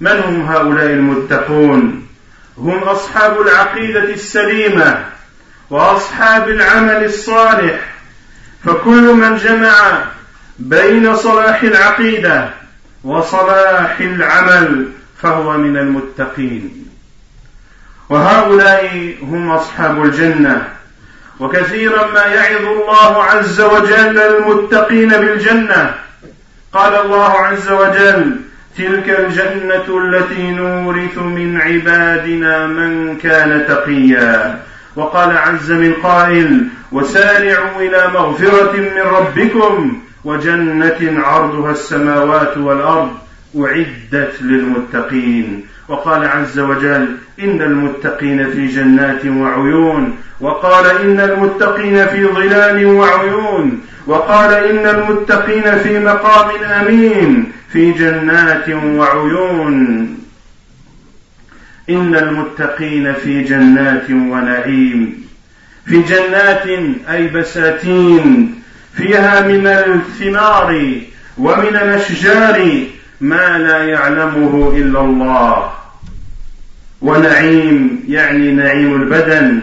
من 0.00 0.12
هم 0.12 0.42
هؤلاء 0.42 0.86
المتقون؟ 0.86 2.06
هم 2.58 2.78
أصحاب 2.78 3.40
العقيدة 3.40 4.04
السليمة 4.04 5.04
وأصحاب 5.70 6.48
العمل 6.48 7.04
الصالح. 7.04 7.94
فكل 8.64 9.14
من 9.14 9.36
جمع 9.36 10.04
بين 10.58 11.16
صلاح 11.16 11.62
العقيدة 11.62 12.65
وصلاح 13.06 14.00
العمل 14.00 14.88
فهو 15.22 15.58
من 15.58 15.76
المتقين. 15.76 16.86
وهؤلاء 18.08 19.14
هم 19.22 19.50
أصحاب 19.50 20.04
الجنة. 20.04 20.68
وكثيرا 21.40 22.06
ما 22.06 22.24
يعظ 22.24 22.64
الله 22.66 23.22
عز 23.22 23.60
وجل 23.60 24.18
المتقين 24.18 25.08
بالجنة. 25.08 25.94
قال 26.72 26.94
الله 26.94 27.30
عز 27.30 27.70
وجل 27.70 28.36
تلك 28.78 29.10
الجنة 29.10 29.98
التي 30.04 30.50
نورث 30.50 31.18
من 31.18 31.60
عبادنا 31.60 32.66
من 32.66 33.16
كان 33.18 33.64
تقيا. 33.68 34.62
وقال 34.96 35.38
عز 35.38 35.72
من 35.72 35.92
قائل 36.02 36.68
وسارعوا 36.92 37.80
إلى 37.80 38.10
مغفرة 38.14 38.72
من 38.76 39.02
ربكم 39.02 40.02
وجنة 40.26 41.22
عرضها 41.22 41.70
السماوات 41.70 42.58
والأرض 42.58 43.10
أعدت 43.58 44.42
للمتقين. 44.42 45.64
وقال 45.88 46.24
عز 46.24 46.58
وجل 46.58 47.16
إن 47.40 47.62
المتقين 47.62 48.50
في 48.50 48.66
جنات 48.66 49.26
وعيون. 49.26 50.16
وقال 50.40 50.86
إن 50.86 51.20
المتقين 51.20 52.06
في 52.06 52.26
ظلال 52.26 52.86
وعيون. 52.86 53.80
وقال 54.06 54.54
إن 54.54 54.86
المتقين 54.86 55.78
في 55.78 55.98
مقام 55.98 56.64
أمين. 56.64 57.52
في 57.72 57.92
جنات 57.92 58.68
وعيون. 58.68 60.08
إن 61.90 62.16
المتقين 62.16 63.12
في 63.12 63.42
جنات 63.42 64.10
ونعيم. 64.10 65.26
في 65.86 66.02
جنات 66.02 66.66
أي 67.10 67.28
بساتين. 67.28 68.62
فيها 68.96 69.40
من 69.40 69.66
الثمار 69.66 71.00
ومن 71.38 71.76
الأشجار 71.76 72.82
ما 73.20 73.58
لا 73.58 73.84
يعلمه 73.84 74.72
إلا 74.76 75.00
الله. 75.00 75.72
ونعيم 77.02 78.04
يعني 78.08 78.52
نعيم 78.52 79.02
البدن 79.02 79.60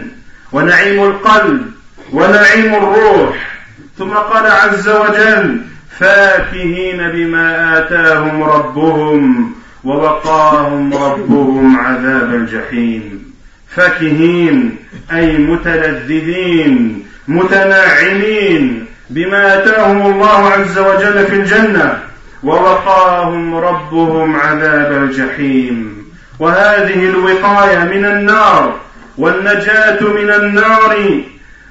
ونعيم 0.52 1.04
القلب 1.04 1.70
ونعيم 2.12 2.74
الروح. 2.74 3.54
ثم 3.98 4.10
قال 4.10 4.46
عز 4.46 4.88
وجل 4.88 5.60
فاكهين 5.98 7.10
بما 7.10 7.78
آتاهم 7.78 8.42
ربهم 8.42 9.52
ووقاهم 9.84 10.94
ربهم 10.94 11.76
عذاب 11.76 12.34
الجحيم. 12.34 13.34
فاكهين 13.68 14.76
أي 15.12 15.38
متلذذين 15.38 17.04
متناعمين 17.28 18.83
بما 19.10 19.54
آتاهم 19.54 20.12
الله 20.12 20.50
عز 20.50 20.78
وجل 20.78 21.26
في 21.26 21.36
الجنة 21.36 21.98
ووقاهم 22.42 23.54
ربهم 23.54 24.36
عذاب 24.36 24.92
الجحيم. 24.92 26.04
وهذه 26.38 27.04
الوقاية 27.04 27.78
من 27.78 28.04
النار 28.04 28.76
والنجاة 29.18 30.00
من 30.00 30.30
النار 30.30 31.20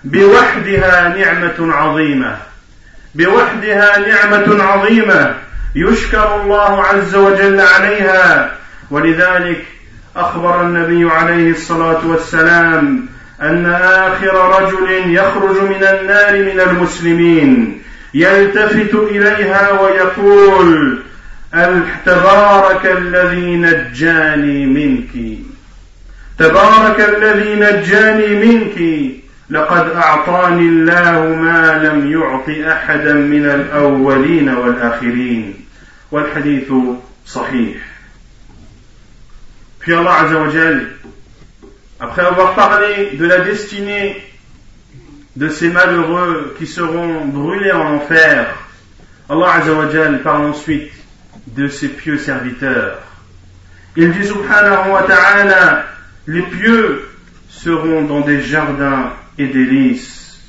بوحدها 0.03 1.17
نعمة 1.17 1.73
عظيمة. 1.73 2.37
بوحدها 3.15 3.99
نعمة 3.99 4.63
عظيمة 4.63 5.35
يشكر 5.75 6.41
الله 6.41 6.83
عز 6.83 7.15
وجل 7.15 7.61
عليها. 7.61 8.51
ولذلك 8.91 9.65
أخبر 10.15 10.61
النبي 10.61 11.09
عليه 11.11 11.51
الصلاة 11.51 12.07
والسلام 12.07 13.12
أن 13.43 13.65
آخر 13.65 14.62
رجل 14.62 15.13
يخرج 15.13 15.62
من 15.62 15.84
النار 15.84 16.53
من 16.53 16.60
المسلمين 16.60 17.82
يلتفت 18.13 18.93
إليها 18.95 19.82
ويقول 19.82 20.99
تبارك 22.06 22.86
الذي 22.86 23.56
نجاني 23.56 24.65
منك 24.65 25.39
تبارك 26.39 26.99
الذي 26.99 27.56
نجاني 27.56 28.45
منك 28.45 29.12
لقد 29.49 29.89
أعطاني 29.95 30.62
الله 30.62 31.36
ما 31.36 31.84
لم 31.84 32.12
يعط 32.12 32.49
أحدا 32.71 33.13
من 33.13 33.45
الأولين 33.45 34.49
والآخرين. 34.49 35.53
والحديث 36.12 36.71
صحيح. 37.25 37.77
Puis 39.79 39.93
Allah 39.93 40.15
Azzawajal, 40.23 40.88
après 42.03 42.25
avoir 42.25 42.53
parlé 42.53 43.11
de 43.13 43.25
la 43.25 43.39
destinée 43.39 44.21
de 45.37 45.47
ces 45.47 45.69
malheureux 45.69 46.53
qui 46.59 46.67
seront 46.67 47.23
brûlés 47.23 47.71
en 47.71 47.95
enfer, 47.95 48.53
Allah 49.29 49.53
Azzawajal 49.53 50.21
parle 50.21 50.47
ensuite 50.47 50.91
de 51.47 51.69
ses 51.69 51.87
pieux 51.87 52.17
serviteurs. 52.17 52.99
Il 53.95 54.11
dit 54.11 54.27
subhanahu 54.27 54.91
wa 54.91 55.03
ta'ala, 55.03 55.85
les 56.27 56.41
pieux 56.41 57.09
seront 57.47 58.01
dans 58.01 58.19
des 58.19 58.41
jardins 58.41 59.13
et 59.37 59.47
délices. 59.47 60.41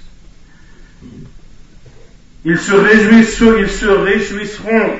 Ils 2.44 2.58
se 2.58 2.72
réjouissent, 2.72 3.40
ils 3.60 3.70
se 3.70 3.86
réjouisseront 3.86 4.98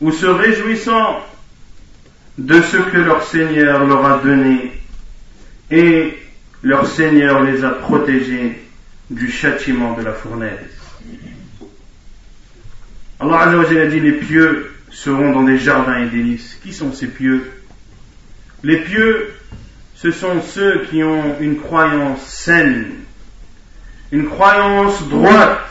ou 0.00 0.10
se 0.10 0.26
réjouissant 0.26 1.22
de 2.38 2.60
ce 2.62 2.76
que 2.76 2.98
leur 2.98 3.22
Seigneur 3.24 3.86
leur 3.86 4.04
a 4.04 4.18
donné 4.18 4.72
et 5.70 6.18
leur 6.62 6.86
Seigneur 6.86 7.42
les 7.42 7.64
a 7.64 7.70
protégés 7.70 8.60
du 9.10 9.30
châtiment 9.30 9.94
de 9.94 10.02
la 10.02 10.12
fournaise. 10.12 10.80
Allah 13.18 13.40
a 13.40 13.86
dit 13.86 14.00
les 14.00 14.12
pieux 14.12 14.70
seront 14.90 15.32
dans 15.32 15.42
des 15.42 15.58
jardins 15.58 16.02
et 16.02 16.08
délices. 16.08 16.58
Qui 16.62 16.72
sont 16.72 16.92
ces 16.92 17.06
pieux? 17.06 17.50
Les 18.62 18.78
pieux, 18.78 19.32
ce 19.94 20.10
sont 20.10 20.42
ceux 20.42 20.86
qui 20.90 21.02
ont 21.02 21.38
une 21.40 21.58
croyance 21.58 22.22
saine, 22.26 22.92
une 24.12 24.26
croyance 24.26 25.06
droite, 25.08 25.70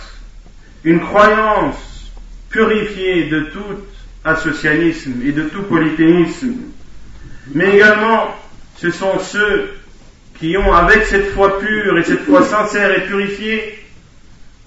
une 0.83 1.01
croyance 1.01 2.11
purifiée 2.49 3.29
de 3.29 3.41
tout 3.41 3.77
associanisme 4.23 5.21
et 5.25 5.31
de 5.31 5.43
tout 5.43 5.63
polythéisme. 5.63 6.55
Mais 7.53 7.75
également, 7.75 8.35
ce 8.77 8.91
sont 8.91 9.19
ceux 9.19 9.71
qui 10.39 10.55
ont, 10.57 10.73
avec 10.73 11.03
cette 11.05 11.31
foi 11.31 11.59
pure 11.59 11.97
et 11.97 12.03
cette 12.03 12.25
foi 12.25 12.43
sincère 12.43 12.97
et 12.97 13.05
purifiée, 13.05 13.79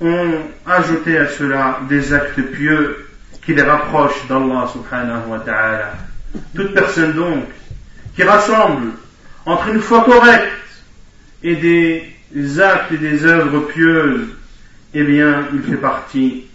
ont 0.00 0.32
ajouté 0.66 1.16
à 1.16 1.28
cela 1.28 1.80
des 1.88 2.12
actes 2.12 2.40
pieux 2.40 3.06
qui 3.44 3.54
les 3.54 3.62
rapprochent 3.62 4.26
d'Allah 4.28 4.68
subhanahu 4.72 5.28
wa 5.28 5.38
ta'ala. 5.40 5.94
Toute 6.54 6.74
personne 6.74 7.12
donc 7.12 7.44
qui 8.14 8.22
rassemble 8.22 8.92
entre 9.46 9.68
une 9.68 9.80
foi 9.80 10.04
correcte 10.04 10.52
et 11.42 11.56
des 11.56 12.60
actes 12.60 12.92
et 12.92 12.98
des 12.98 13.24
œuvres 13.24 13.60
pieuses, 13.60 14.28
eh 14.94 15.04
bien, 15.04 15.48
il 15.52 15.62
fait 15.62 15.80
partie 15.80 16.46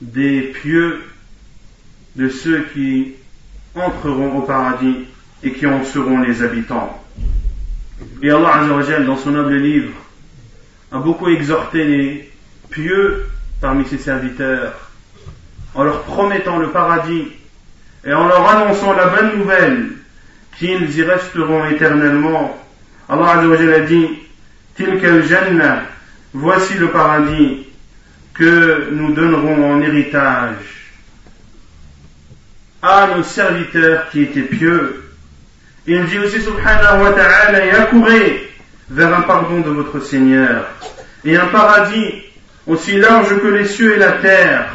des 0.00 0.42
pieux, 0.62 1.00
de 2.18 2.28
ceux 2.28 2.64
qui 2.74 3.14
entreront 3.76 4.38
au 4.38 4.42
paradis 4.42 5.06
et 5.44 5.52
qui 5.52 5.66
en 5.66 5.84
seront 5.84 6.18
les 6.20 6.42
habitants. 6.42 7.00
Et 8.22 8.30
Allah 8.30 8.64
dans 9.06 9.16
son 9.16 9.30
noble 9.30 9.54
livre, 9.54 9.92
a 10.90 10.98
beaucoup 10.98 11.28
exhorté 11.28 11.84
les 11.84 12.32
pieux 12.70 13.28
parmi 13.60 13.86
ses 13.86 13.98
serviteurs 13.98 14.90
en 15.74 15.84
leur 15.84 16.02
promettant 16.02 16.58
le 16.58 16.70
paradis 16.70 17.28
et 18.04 18.12
en 18.12 18.26
leur 18.26 18.48
annonçant 18.48 18.94
la 18.94 19.06
bonne 19.06 19.38
nouvelle 19.38 19.90
qu'ils 20.58 20.98
y 20.98 21.02
resteront 21.04 21.66
éternellement. 21.66 22.58
Allah 23.08 23.42
a 23.42 23.80
dit 23.80 24.08
Tilka 24.74 25.22
jannah 25.22 25.82
voici 26.34 26.74
le 26.74 26.88
paradis 26.88 27.66
que 28.34 28.88
nous 28.90 29.12
donnerons 29.12 29.72
en 29.72 29.80
héritage 29.80 30.77
à 32.82 33.08
nos 33.16 33.22
serviteurs 33.22 34.08
qui 34.10 34.22
étaient 34.22 34.42
pieux. 34.42 35.04
Il 35.86 36.04
dit 36.06 36.18
aussi 36.18 36.40
subhanahu 36.40 37.02
wa 37.02 37.12
ta'ala 37.12 37.64
et 37.64 37.70
accourez 37.70 38.50
vers 38.90 39.16
un 39.16 39.22
pardon 39.22 39.60
de 39.60 39.70
votre 39.70 40.00
Seigneur 40.00 40.66
et 41.24 41.36
un 41.36 41.46
paradis 41.46 42.22
aussi 42.66 42.98
large 42.98 43.40
que 43.40 43.48
les 43.48 43.64
cieux 43.64 43.94
et 43.94 43.98
la 43.98 44.12
terre 44.12 44.70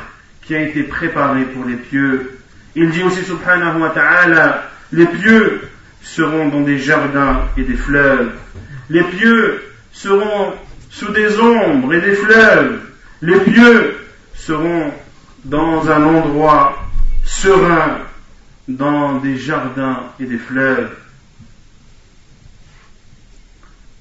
qui 0.46 0.56
a 0.56 0.62
été 0.62 0.84
préparé 0.84 1.44
pour 1.44 1.66
les 1.66 1.76
pieux. 1.76 2.40
Il 2.76 2.90
dit 2.90 3.04
aussi 3.04 3.24
subhanahu 3.24 3.80
wa 3.80 3.90
ta'ala 3.90 4.64
les 4.92 5.06
pieux 5.06 5.62
seront 6.04 6.50
dans 6.50 6.62
des 6.62 6.78
jardins 6.78 7.48
et 7.58 7.64
des 7.64 7.76
fleuves. 7.76 8.32
Les 8.90 9.04
pieux 9.04 9.64
seront 9.92 10.54
sous 10.90 11.12
des 11.12 11.40
ombres 11.40 11.94
et 11.94 12.02
des 12.02 12.14
fleuves. 12.14 12.80
Les 13.22 13.40
pieux 13.40 13.96
seront 14.36 14.92
dans 15.46 15.90
un 15.90 16.04
endroit 16.04 16.83
serein, 17.44 17.98
dans 18.70 19.18
des 19.20 19.38
jardins 19.38 20.04
et 20.18 20.26
des 20.26 20.38
fleuves. 20.38 20.96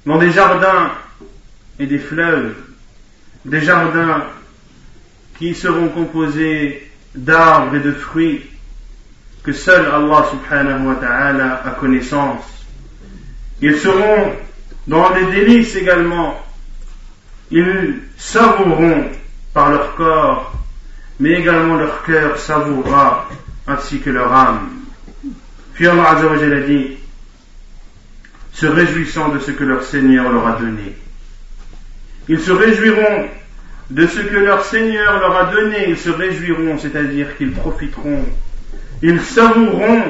Dans 0.07 0.19
des 0.19 0.31
jardins 0.31 0.93
et 1.81 1.87
des 1.87 1.99
fleuves, 1.99 2.55
des 3.45 3.61
jardins 3.61 4.23
qui 5.39 5.55
seront 5.57 5.89
composés 5.89 6.89
d'arbres 7.17 7.75
et 7.75 7.81
de 7.81 7.91
fruits 7.93 8.49
que 9.43 9.53
seul 9.53 9.87
Allah 9.87 10.25
subhanahu 10.31 10.87
wa 10.87 10.95
ta'ala 10.95 11.63
a 11.65 11.71
connaissance. 11.71 12.45
Ils 13.61 13.77
seront 13.77 14.37
dans 14.87 15.11
des 15.15 15.27
délices 15.33 15.75
également. 15.75 16.41
Ils 17.51 18.03
savoureront 18.17 19.11
par 19.53 19.71
leur 19.71 19.97
corps, 19.97 20.62
mais 21.23 21.35
également 21.39 21.77
leur 21.77 22.03
cœur 22.03 22.37
savourera 22.37 23.29
ainsi 23.69 24.01
que 24.01 24.11
leur 24.11 24.33
âme. 24.33 24.71
Puis 25.73 25.87
Allah 25.87 26.19
a 26.19 26.61
dit, 26.67 26.97
se 28.53 28.67
réjouissant 28.67 29.29
de 29.29 29.39
ce 29.39 29.53
que 29.53 29.63
leur 29.63 29.85
Seigneur 29.85 30.33
leur 30.33 30.45
a 30.49 30.59
donné. 30.59 30.97
Ils 32.29 32.41
se 32.41 32.51
réjouiront 32.51 33.29
de 33.91 34.07
ce 34.09 34.19
que 34.19 34.35
leur 34.35 34.65
Seigneur 34.65 35.21
leur 35.21 35.37
a 35.37 35.45
donné, 35.53 35.91
ils 35.91 35.97
se 35.97 36.11
réjouiront, 36.11 36.77
c'est-à-dire 36.79 37.37
qu'ils 37.37 37.53
profiteront, 37.53 38.25
ils 39.01 39.21
savoureront 39.21 40.03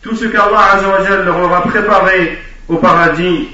tout 0.00 0.16
ce 0.16 0.24
qu'Allah 0.24 0.80
leur 1.26 1.38
aura 1.40 1.62
préparé 1.64 2.38
au 2.68 2.76
paradis, 2.76 3.48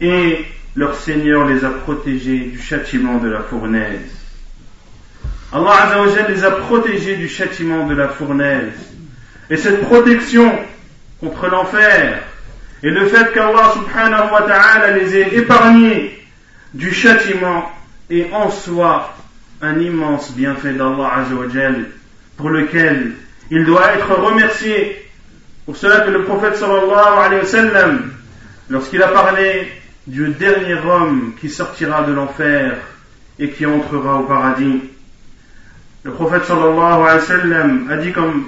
et 0.00 0.44
leur 0.76 0.94
Seigneur 0.94 1.48
les 1.48 1.64
a 1.64 1.70
protégés 1.70 2.44
du 2.52 2.60
châtiment 2.60 3.18
de 3.18 3.28
la 3.28 3.40
fournaise. 3.40 4.25
Allah 5.52 6.04
les 6.28 6.44
a 6.44 6.50
protégés 6.50 7.16
du 7.16 7.28
châtiment 7.28 7.86
de 7.86 7.94
la 7.94 8.08
fournaise. 8.08 8.74
Et 9.48 9.56
cette 9.56 9.82
protection 9.82 10.52
contre 11.20 11.46
l'enfer, 11.48 12.22
et 12.82 12.90
le 12.90 13.06
fait 13.06 13.32
qu'Allah 13.32 13.72
subhanahu 13.74 14.32
wa 14.32 14.42
ta'ala 14.42 14.90
les 14.98 15.16
ait 15.16 15.34
épargnés 15.36 16.22
du 16.74 16.92
châtiment 16.92 17.70
est 18.10 18.30
en 18.32 18.50
soi 18.50 19.14
un 19.62 19.78
immense 19.78 20.32
bienfait 20.32 20.72
d'Allah 20.72 21.10
Azzawajal 21.16 21.86
pour 22.36 22.50
lequel 22.50 23.12
il 23.50 23.64
doit 23.64 23.92
être 23.94 24.12
remercié. 24.14 25.02
Pour 25.64 25.76
cela 25.76 26.00
que 26.00 26.10
le 26.10 26.24
prophète 26.24 26.56
sallallahu 26.56 27.24
alayhi 27.24 27.40
wa 27.40 27.46
sallam, 27.46 28.12
lorsqu'il 28.68 29.02
a 29.02 29.08
parlé 29.08 29.72
du 30.06 30.28
dernier 30.28 30.74
homme 30.74 31.32
qui 31.40 31.48
sortira 31.48 32.02
de 32.02 32.12
l'enfer 32.12 32.76
et 33.38 33.50
qui 33.50 33.64
entrera 33.64 34.20
au 34.20 34.24
paradis, 34.24 34.82
le 36.06 36.12
prophète 36.12 36.44
sallallahu 36.44 37.02
alayhi 37.02 37.18
wa 37.18 37.20
sallam 37.20 37.90
a 37.90 37.96
dit 37.96 38.12
comme 38.12 38.44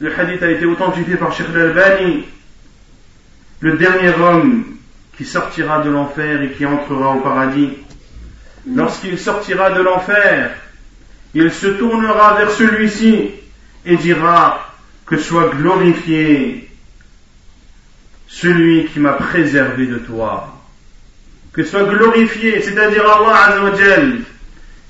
le 0.00 0.18
hadith 0.18 0.42
a 0.42 0.50
été 0.50 0.64
authentifié 0.64 1.16
par 1.16 1.30
Sheikh 1.30 1.48
al-Albani, 1.54 2.24
le 3.60 3.76
dernier 3.76 4.14
homme 4.14 4.64
qui 5.14 5.26
sortira 5.26 5.82
de 5.82 5.90
l'enfer 5.90 6.40
et 6.42 6.52
qui 6.52 6.64
entrera 6.64 7.10
au 7.10 7.20
paradis. 7.20 7.68
Lorsqu'il 8.74 9.18
sortira 9.18 9.72
de 9.72 9.82
l'enfer, 9.82 10.56
il 11.34 11.52
se 11.52 11.66
tournera 11.66 12.34
vers 12.38 12.50
celui-ci 12.50 13.30
et 13.84 13.96
dira 13.96 14.74
que 15.04 15.18
soit 15.18 15.50
glorifié 15.50 16.70
celui 18.26 18.86
qui 18.86 19.00
m'a 19.00 19.12
préservé 19.12 19.86
de 19.86 19.98
toi. 19.98 20.62
Que 21.52 21.62
soit 21.62 21.84
glorifié, 21.84 22.62
c'est-à-dire 22.62 23.04
Allah 23.04 23.36
Azzawajal, 23.48 24.20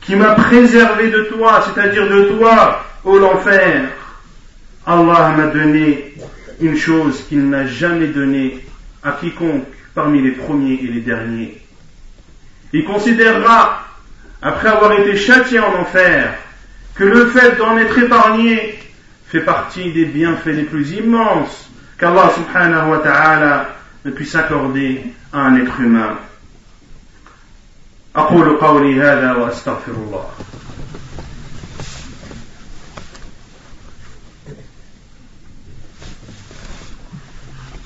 qui 0.06 0.14
m'a 0.14 0.34
préservé 0.34 1.10
de 1.10 1.22
toi, 1.24 1.64
c'est-à-dire 1.66 2.08
de 2.08 2.36
toi, 2.36 2.84
ô 3.04 3.18
l'enfer. 3.18 3.88
Allah 4.86 5.34
m'a 5.36 5.46
donné 5.48 6.14
une 6.60 6.76
chose 6.76 7.24
qu'il 7.28 7.50
n'a 7.50 7.66
jamais 7.66 8.06
donnée 8.06 8.64
à 9.02 9.12
quiconque 9.12 9.66
parmi 9.94 10.22
les 10.22 10.30
premiers 10.30 10.74
et 10.74 10.86
les 10.86 11.00
derniers. 11.00 11.60
Il 12.72 12.84
considérera, 12.84 13.84
après 14.40 14.68
avoir 14.68 14.92
été 14.92 15.16
châtié 15.16 15.58
en 15.58 15.74
enfer, 15.80 16.34
que 16.94 17.04
le 17.04 17.26
fait 17.26 17.56
d'en 17.56 17.76
être 17.76 17.98
épargné 17.98 18.78
fait 19.26 19.40
partie 19.40 19.92
des 19.92 20.04
bienfaits 20.04 20.46
les 20.46 20.62
plus 20.62 20.92
immenses 20.92 21.68
qu'Allah 21.98 22.30
subhanahu 22.34 22.90
wa 22.90 22.98
ta'ala 22.98 23.76
ne 24.04 24.10
puisse 24.12 24.36
accorder 24.36 25.02
à 25.32 25.40
un 25.40 25.56
être 25.56 25.80
humain. 25.80 26.16
أقول 28.16 28.56
قولي 28.56 29.00
هذا 29.00 29.32
وأستغفر 29.32 29.92
الله. 29.92 30.30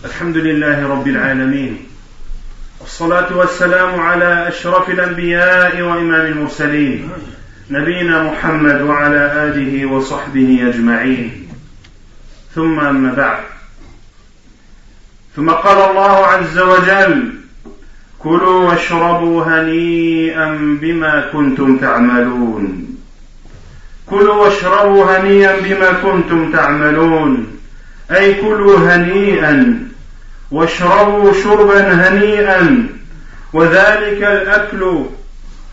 الحمد 0.04 0.36
لله 0.36 0.88
رب 0.88 1.08
العالمين. 1.08 1.86
والصلاة 2.80 3.36
والسلام 3.36 4.00
على 4.00 4.48
أشرف 4.48 4.90
الأنبياء 4.90 5.80
وإمام 5.82 6.26
المرسلين. 6.26 7.10
نبينا 7.70 8.22
محمد 8.22 8.80
وعلى 8.80 9.44
آله 9.44 9.86
وصحبه 9.86 10.68
أجمعين. 10.68 11.48
ثم 12.54 12.80
أما 12.80 13.14
بعد. 13.14 13.44
ثم 15.36 15.50
قال 15.50 15.90
الله 15.90 16.26
عز 16.26 16.58
وجل 16.58 17.39
كلوا 18.22 18.68
واشربوا 18.68 19.44
هنيئا 19.44 20.78
بما 20.80 21.30
كنتم 21.32 21.76
تعملون. 21.76 22.86
كلوا 24.06 24.34
واشربوا 24.34 25.04
هنيئا 25.04 25.60
بما 25.60 25.92
كنتم 25.92 26.52
تعملون. 26.52 27.46
أي 28.10 28.34
كلوا 28.34 28.78
هنيئا 28.78 29.88
واشربوا 30.50 31.32
شربا 31.32 32.08
هنيئا. 32.08 32.88
وذلك 33.52 34.22
الأكل 34.22 35.04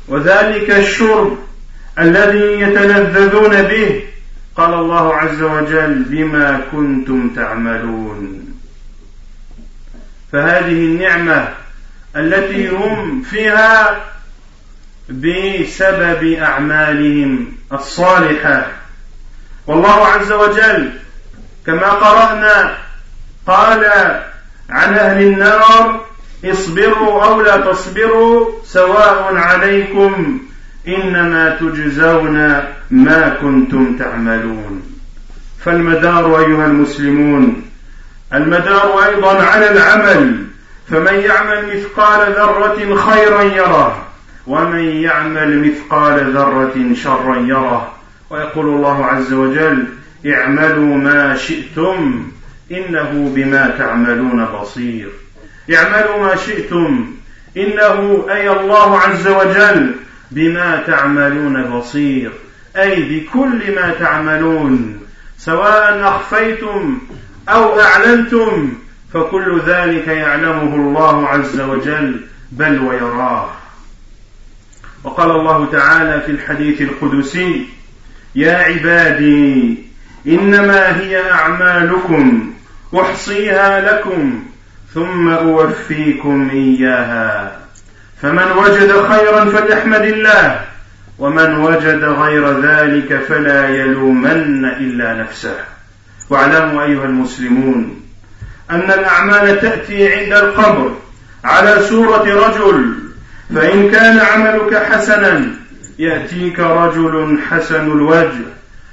وذلك 0.07 0.71
الشرب 0.71 1.37
الذي 1.99 2.61
يتلذذون 2.61 3.61
به 3.61 4.01
قال 4.55 4.73
الله 4.73 5.15
عز 5.15 5.41
وجل 5.41 6.03
بما 6.03 6.61
كنتم 6.71 7.29
تعملون. 7.35 8.53
فهذه 10.31 10.71
النعمة 10.71 11.66
التي 12.17 12.69
هم 12.69 13.21
فيها 13.21 14.01
بسبب 15.09 16.33
أعمالهم 16.33 17.47
الصالحة. 17.73 18.67
والله 19.67 20.07
عز 20.07 20.31
وجل 20.31 20.91
كما 21.65 21.89
قرأنا 21.89 22.77
قال 23.47 23.85
عن 24.69 24.93
أهل 24.93 25.21
النار 25.21 26.05
اصبروا 26.45 27.23
أو 27.25 27.41
لا 27.41 27.57
تصبروا 27.57 28.51
سواء 28.65 29.35
عليكم 29.35 30.39
إنما 30.87 31.49
تجزون 31.49 32.37
ما 32.91 33.37
كنتم 33.41 33.97
تعملون. 33.97 34.99
فالمدار 35.65 36.39
أيها 36.39 36.65
المسلمون 36.65 37.69
المدار 38.33 39.05
أيضا 39.05 39.43
على 39.43 39.71
العمل. 39.71 40.46
فمن 40.89 41.13
يعمل 41.13 41.77
مثقال 41.77 42.33
ذرة 42.33 42.95
خيرا 42.95 43.41
يره 43.41 44.07
ومن 44.47 44.79
يعمل 44.79 45.67
مثقال 45.67 46.33
ذرة 46.33 46.93
شرا 46.93 47.35
يره 47.35 47.91
ويقول 48.29 48.65
الله 48.65 49.05
عز 49.05 49.33
وجل 49.33 49.85
اعملوا 50.25 50.97
ما 50.97 51.35
شئتم 51.35 52.27
إنه 52.71 53.31
بما 53.35 53.75
تعملون 53.77 54.45
بصير. 54.45 55.09
اعملوا 55.75 56.17
ما 56.17 56.35
شئتم 56.35 57.13
إنه 57.57 58.25
أي 58.29 58.49
الله 58.49 58.99
عز 58.99 59.27
وجل 59.27 59.95
بما 60.31 60.83
تعملون 60.87 61.63
بصير 61.63 62.31
أي 62.77 63.01
بكل 63.01 63.75
ما 63.75 63.93
تعملون 63.99 64.99
سواء 65.37 66.01
أخفيتم 66.03 66.99
أو 67.49 67.79
أعلنتم 67.79 68.73
فكل 69.17 69.61
ذلك 69.67 70.07
يعلمه 70.07 70.75
الله 70.75 71.27
عز 71.27 71.59
وجل 71.59 72.21
بل 72.51 72.79
ويراه. 72.79 73.49
وقال 75.03 75.31
الله 75.31 75.71
تعالى 75.71 76.21
في 76.21 76.31
الحديث 76.31 76.81
القدسي 76.81 77.65
يا 78.35 78.57
عبادي 78.57 79.77
إنما 80.27 80.99
هي 80.99 81.31
أعمالكم 81.31 82.53
أحصيها 82.95 83.93
لكم 83.93 84.43
ثم 84.93 85.29
أوفيكم 85.29 86.49
إياها. 86.53 87.59
فمن 88.21 88.51
وجد 88.51 88.91
خيرا 89.07 89.45
فليحمد 89.45 90.01
الله 90.01 90.59
ومن 91.19 91.55
وجد 91.55 92.03
غير 92.03 92.61
ذلك 92.61 93.19
فلا 93.29 93.69
يلومن 93.69 94.65
إلا 94.65 95.13
نفسه. 95.13 95.55
واعلموا 96.29 96.83
أيها 96.83 97.05
المسلمون 97.05 97.96
أن 98.71 98.91
الأعمال 98.91 99.61
تأتي 99.61 100.13
عند 100.13 100.33
القبر 100.33 100.91
على 101.43 101.81
صورة 101.81 102.47
رجل 102.47 102.93
فإن 103.55 103.91
كان 103.91 104.19
عملك 104.19 104.83
حسنا 104.83 105.51
يأتيك 105.99 106.59
رجل 106.59 107.39
حسن 107.49 107.91
الوجه 107.91 108.45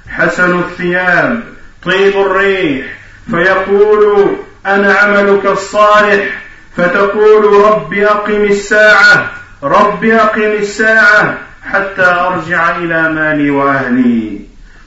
حسن 0.09 0.59
الثياب 0.59 1.43
طيب 1.83 2.15
الريح 2.17 2.85
فيقول 3.31 4.35
أنا 4.65 4.93
عملك 4.93 5.45
الصالح 5.45 6.41
فتقول 6.77 7.45
رب 7.65 7.93
أقم 7.93 8.43
الساعة 8.43 9.31
رب 9.63 10.05
أقم 10.05 10.51
الساعة 10.59 11.37
حتى 11.71 12.05
أرجع 12.05 12.77
إلى 12.77 13.09
مالي 13.09 13.49
وأهلي. 13.49 14.41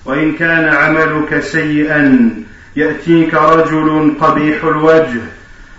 وإن 0.05 0.33
كان 0.33 0.69
عملك 0.75 1.41
سيئا 1.41 2.31
يأتيك 2.79 3.35
رجل 3.35 4.15
قبيح 4.21 4.65
الوجه 4.65 5.21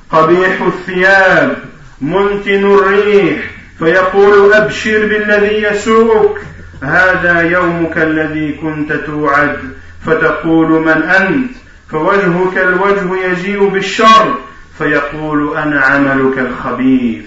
قبيح 0.09 0.62
الثياب 0.62 1.57
منتن 2.01 2.65
الريح 2.65 3.51
فيقول 3.79 4.53
أبشر 4.53 4.99
بالذي 5.07 5.63
يسوءك 5.63 6.41
هذا 6.83 7.41
يومك 7.41 7.97
الذي 7.97 8.53
كنت 8.53 8.93
توعد 8.93 9.57
فتقول 10.05 10.69
من 10.69 11.03
أنت؟ 11.03 11.51
فوجهك 11.91 12.57
الوجه 12.57 13.27
يجيء 13.27 13.67
بالشر 13.67 14.38
فيقول 14.77 15.57
أنا 15.57 15.81
عملك 15.81 16.39
الخبيث 16.39 17.25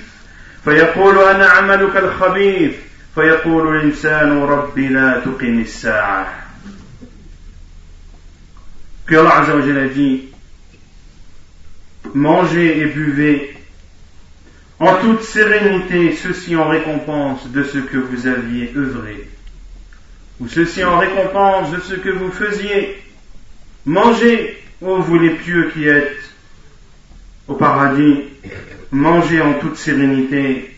فيقول 0.65 1.19
أنا 1.19 1.47
عملك 1.47 1.97
الخبيث 1.97 2.73
فيقول 3.15 3.77
الإنسان 3.77 4.43
ربي 4.43 4.89
لا 4.89 5.21
تقم 5.25 5.61
الساعة. 5.61 6.42
Puis 9.07 9.17
Allah 9.17 9.45
a 9.45 9.89
dit 9.89 10.25
Mangez 12.15 12.79
et 12.79 12.87
buvez 12.87 13.55
en 14.79 14.97
toute 14.97 15.23
sérénité, 15.23 16.13
ceci 16.13 16.57
en 16.57 16.69
récompense 16.69 17.49
de 17.49 17.63
ce 17.63 17.79
que 17.79 17.99
vous 17.99 18.27
aviez 18.27 18.73
œuvré, 18.77 19.29
ou 20.41 20.49
ceci 20.49 20.83
en 20.83 20.99
récompense 20.99 21.71
de 21.71 21.81
ce 21.81 21.95
que 21.95 22.11
vous 22.11 22.33
faisiez. 22.33 22.97
Mangez, 23.87 24.59
ô 24.81 24.97
vous 24.97 25.19
les 25.19 25.31
pieux 25.31 25.71
qui 25.73 25.87
êtes 25.87 26.19
au 27.47 27.55
paradis, 27.55 28.25
mangez 28.91 29.41
en 29.41 29.55
toute 29.55 29.77
sérénité, 29.77 30.75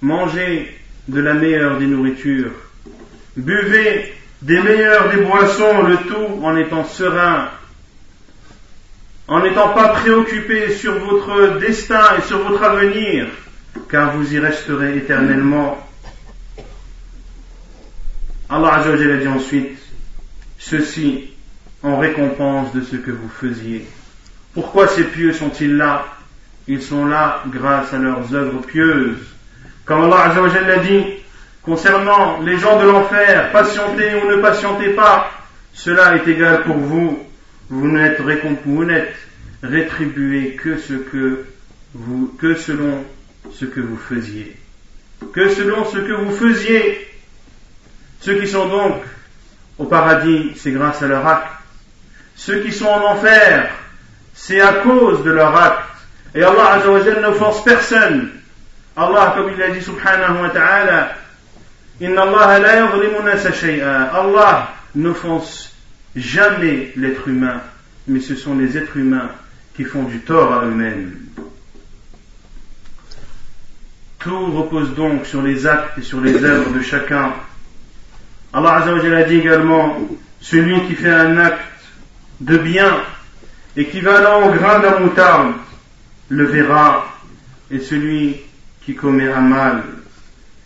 mangez 0.00 0.74
de 1.08 1.20
la 1.20 1.34
meilleure 1.34 1.78
des 1.78 1.86
nourritures, 1.86 2.52
buvez 3.36 4.14
des 4.44 4.60
meilleures 4.60 5.08
des 5.08 5.22
boissons, 5.22 5.84
le 5.84 5.96
tout 5.96 6.44
en 6.44 6.54
étant 6.56 6.84
serein, 6.84 7.48
en 9.26 9.40
n'étant 9.40 9.70
pas 9.70 9.88
préoccupé 9.88 10.70
sur 10.74 10.98
votre 10.98 11.58
destin 11.60 12.02
et 12.18 12.22
sur 12.22 12.46
votre 12.46 12.62
avenir, 12.62 13.28
car 13.90 14.14
vous 14.14 14.34
y 14.34 14.38
resterez 14.38 14.98
éternellement. 14.98 15.78
Allah 18.50 18.74
a 18.74 18.96
dit 19.16 19.28
ensuite, 19.28 19.78
ceci 20.58 21.30
en 21.82 21.98
récompense 21.98 22.70
de 22.74 22.82
ce 22.82 22.96
que 22.96 23.10
vous 23.10 23.30
faisiez. 23.30 23.88
Pourquoi 24.52 24.88
ces 24.88 25.04
pieux 25.04 25.32
sont-ils 25.32 25.74
là? 25.74 26.04
Ils 26.68 26.82
sont 26.82 27.06
là 27.06 27.42
grâce 27.46 27.94
à 27.94 27.98
leurs 27.98 28.34
œuvres 28.34 28.60
pieuses. 28.60 29.26
Comme 29.86 30.04
Allah 30.04 30.24
Azzawajal 30.24 30.82
dit 30.82 31.23
concernant 31.64 32.40
les 32.42 32.58
gens 32.58 32.78
de 32.78 32.86
l'enfer, 32.86 33.50
patientez 33.52 34.14
ou 34.22 34.28
ne 34.28 34.36
patientez 34.36 34.90
pas, 34.90 35.30
cela 35.72 36.16
est 36.16 36.28
égal 36.28 36.62
pour 36.62 36.76
vous. 36.76 37.18
Vous 37.70 37.88
n'êtes 37.88 38.20
rétribué 39.62 40.56
que 40.56 40.76
selon 40.78 41.38
ce 43.52 43.64
que 43.64 43.80
vous 43.80 43.96
faisiez. 43.96 44.56
Que 45.32 45.48
selon 45.48 45.84
ce 45.86 45.98
que 45.98 46.12
vous 46.12 46.36
faisiez. 46.36 47.08
Ceux 48.20 48.38
qui 48.38 48.46
sont 48.46 48.68
donc 48.68 49.02
au 49.78 49.84
paradis, 49.84 50.52
c'est 50.56 50.70
grâce 50.70 51.02
à 51.02 51.06
leur 51.06 51.26
acte. 51.26 51.48
Ceux 52.36 52.60
qui 52.60 52.72
sont 52.72 52.86
en 52.86 53.12
enfer, 53.12 53.70
c'est 54.34 54.60
à 54.60 54.74
cause 54.74 55.24
de 55.24 55.30
leur 55.30 55.56
acte. 55.56 55.88
Et 56.34 56.42
Allah 56.42 56.74
Azzawajal 56.74 57.20
n'offense 57.20 57.64
personne. 57.64 58.30
Allah, 58.96 59.34
comme 59.36 59.52
il 59.52 59.62
a 59.62 59.70
dit 59.70 59.82
subhanahu 59.82 60.42
wa 60.42 60.50
ta'ala, 60.50 61.14
Allah 62.00 62.58
la 62.58 64.10
Allah 64.12 64.74
n'offense 64.94 65.72
jamais 66.16 66.92
l'être 66.96 67.28
humain, 67.28 67.60
mais 68.08 68.20
ce 68.20 68.34
sont 68.34 68.56
les 68.56 68.76
êtres 68.76 68.96
humains 68.96 69.30
qui 69.76 69.84
font 69.84 70.02
du 70.02 70.20
tort 70.20 70.52
à 70.52 70.64
eux-mêmes. 70.64 71.18
Tout 74.18 74.46
repose 74.52 74.94
donc 74.94 75.26
sur 75.26 75.42
les 75.42 75.66
actes 75.66 75.98
et 75.98 76.02
sur 76.02 76.20
les 76.20 76.42
œuvres 76.42 76.72
de 76.72 76.80
chacun. 76.80 77.32
Allah 78.52 78.76
Azzawajal 78.76 79.14
a 79.14 79.22
dit 79.24 79.36
également, 79.36 79.98
celui 80.40 80.86
qui 80.86 80.94
fait 80.94 81.12
un 81.12 81.36
acte 81.36 81.60
de 82.40 82.56
bien 82.56 83.02
équivalent 83.76 84.48
au 84.48 84.52
grain 84.52 84.80
d'un 84.80 84.98
moutarde 85.00 85.54
le 86.28 86.44
verra, 86.44 87.06
et 87.70 87.80
celui 87.80 88.36
qui 88.84 88.94
commet 88.94 89.30
un 89.30 89.40
mal 89.40 89.82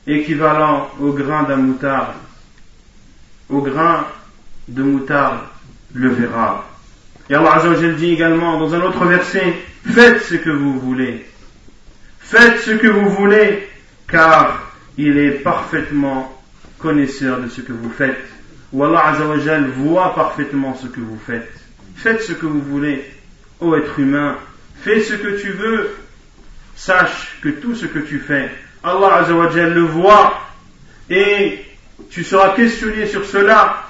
équivalent 0.08 0.90
au 1.00 1.12
grain 1.12 1.44
d'un 1.44 1.56
moutarde, 1.56 2.14
au 3.48 3.60
grain 3.60 4.06
de 4.66 4.82
moutarde 4.82 5.40
le 5.94 6.08
verra. 6.08 6.66
Et 7.30 7.34
Allah 7.34 7.56
Azzawajal 7.56 7.96
dit 7.96 8.12
également 8.12 8.58
dans 8.58 8.74
un 8.74 8.80
autre 8.80 9.04
verset, 9.04 9.54
faites 9.86 10.22
ce 10.22 10.34
que 10.34 10.50
vous 10.50 10.80
voulez. 10.80 11.26
Faites 12.20 12.60
ce 12.60 12.70
que 12.72 12.86
vous 12.86 13.10
voulez, 13.10 13.68
car 14.06 14.72
il 14.96 15.18
est 15.18 15.30
parfaitement 15.30 16.34
connaisseur 16.78 17.40
de 17.40 17.48
ce 17.48 17.60
que 17.60 17.72
vous 17.72 17.90
faites. 17.90 18.24
Ou 18.72 18.84
Allah 18.84 19.08
Azzawajal 19.08 19.66
voit 19.68 20.14
parfaitement 20.14 20.74
ce 20.74 20.86
que 20.86 21.00
vous 21.00 21.18
faites. 21.26 21.52
Faites 21.96 22.22
ce 22.22 22.32
que 22.32 22.46
vous 22.46 22.62
voulez, 22.62 23.04
ô 23.60 23.76
être 23.76 23.98
humain. 23.98 24.36
Fais 24.80 25.00
ce 25.02 25.14
que 25.14 25.40
tu 25.40 25.50
veux. 25.50 25.90
Sache 26.76 27.38
que 27.42 27.48
tout 27.48 27.74
ce 27.74 27.86
que 27.86 27.98
tu 27.98 28.20
fais, 28.20 28.50
Allah 28.82 29.16
Azzawajal 29.16 29.74
le 29.74 29.82
voit. 29.82 30.40
Et 31.10 31.64
tu 32.10 32.24
seras 32.24 32.50
questionné 32.50 33.06
sur 33.06 33.24
cela 33.24 33.82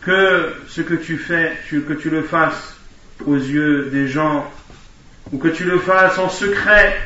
que 0.00 0.52
ce 0.68 0.80
que 0.80 0.94
tu 0.94 1.18
fais, 1.18 1.52
que 1.70 1.92
tu 1.92 2.10
le 2.10 2.22
fasses 2.22 2.76
aux 3.26 3.36
yeux 3.36 3.88
des 3.92 4.08
gens, 4.08 4.50
ou 5.32 5.38
que 5.38 5.48
tu 5.48 5.64
le 5.64 5.78
fasses 5.78 6.18
en 6.18 6.28
secret, 6.28 6.96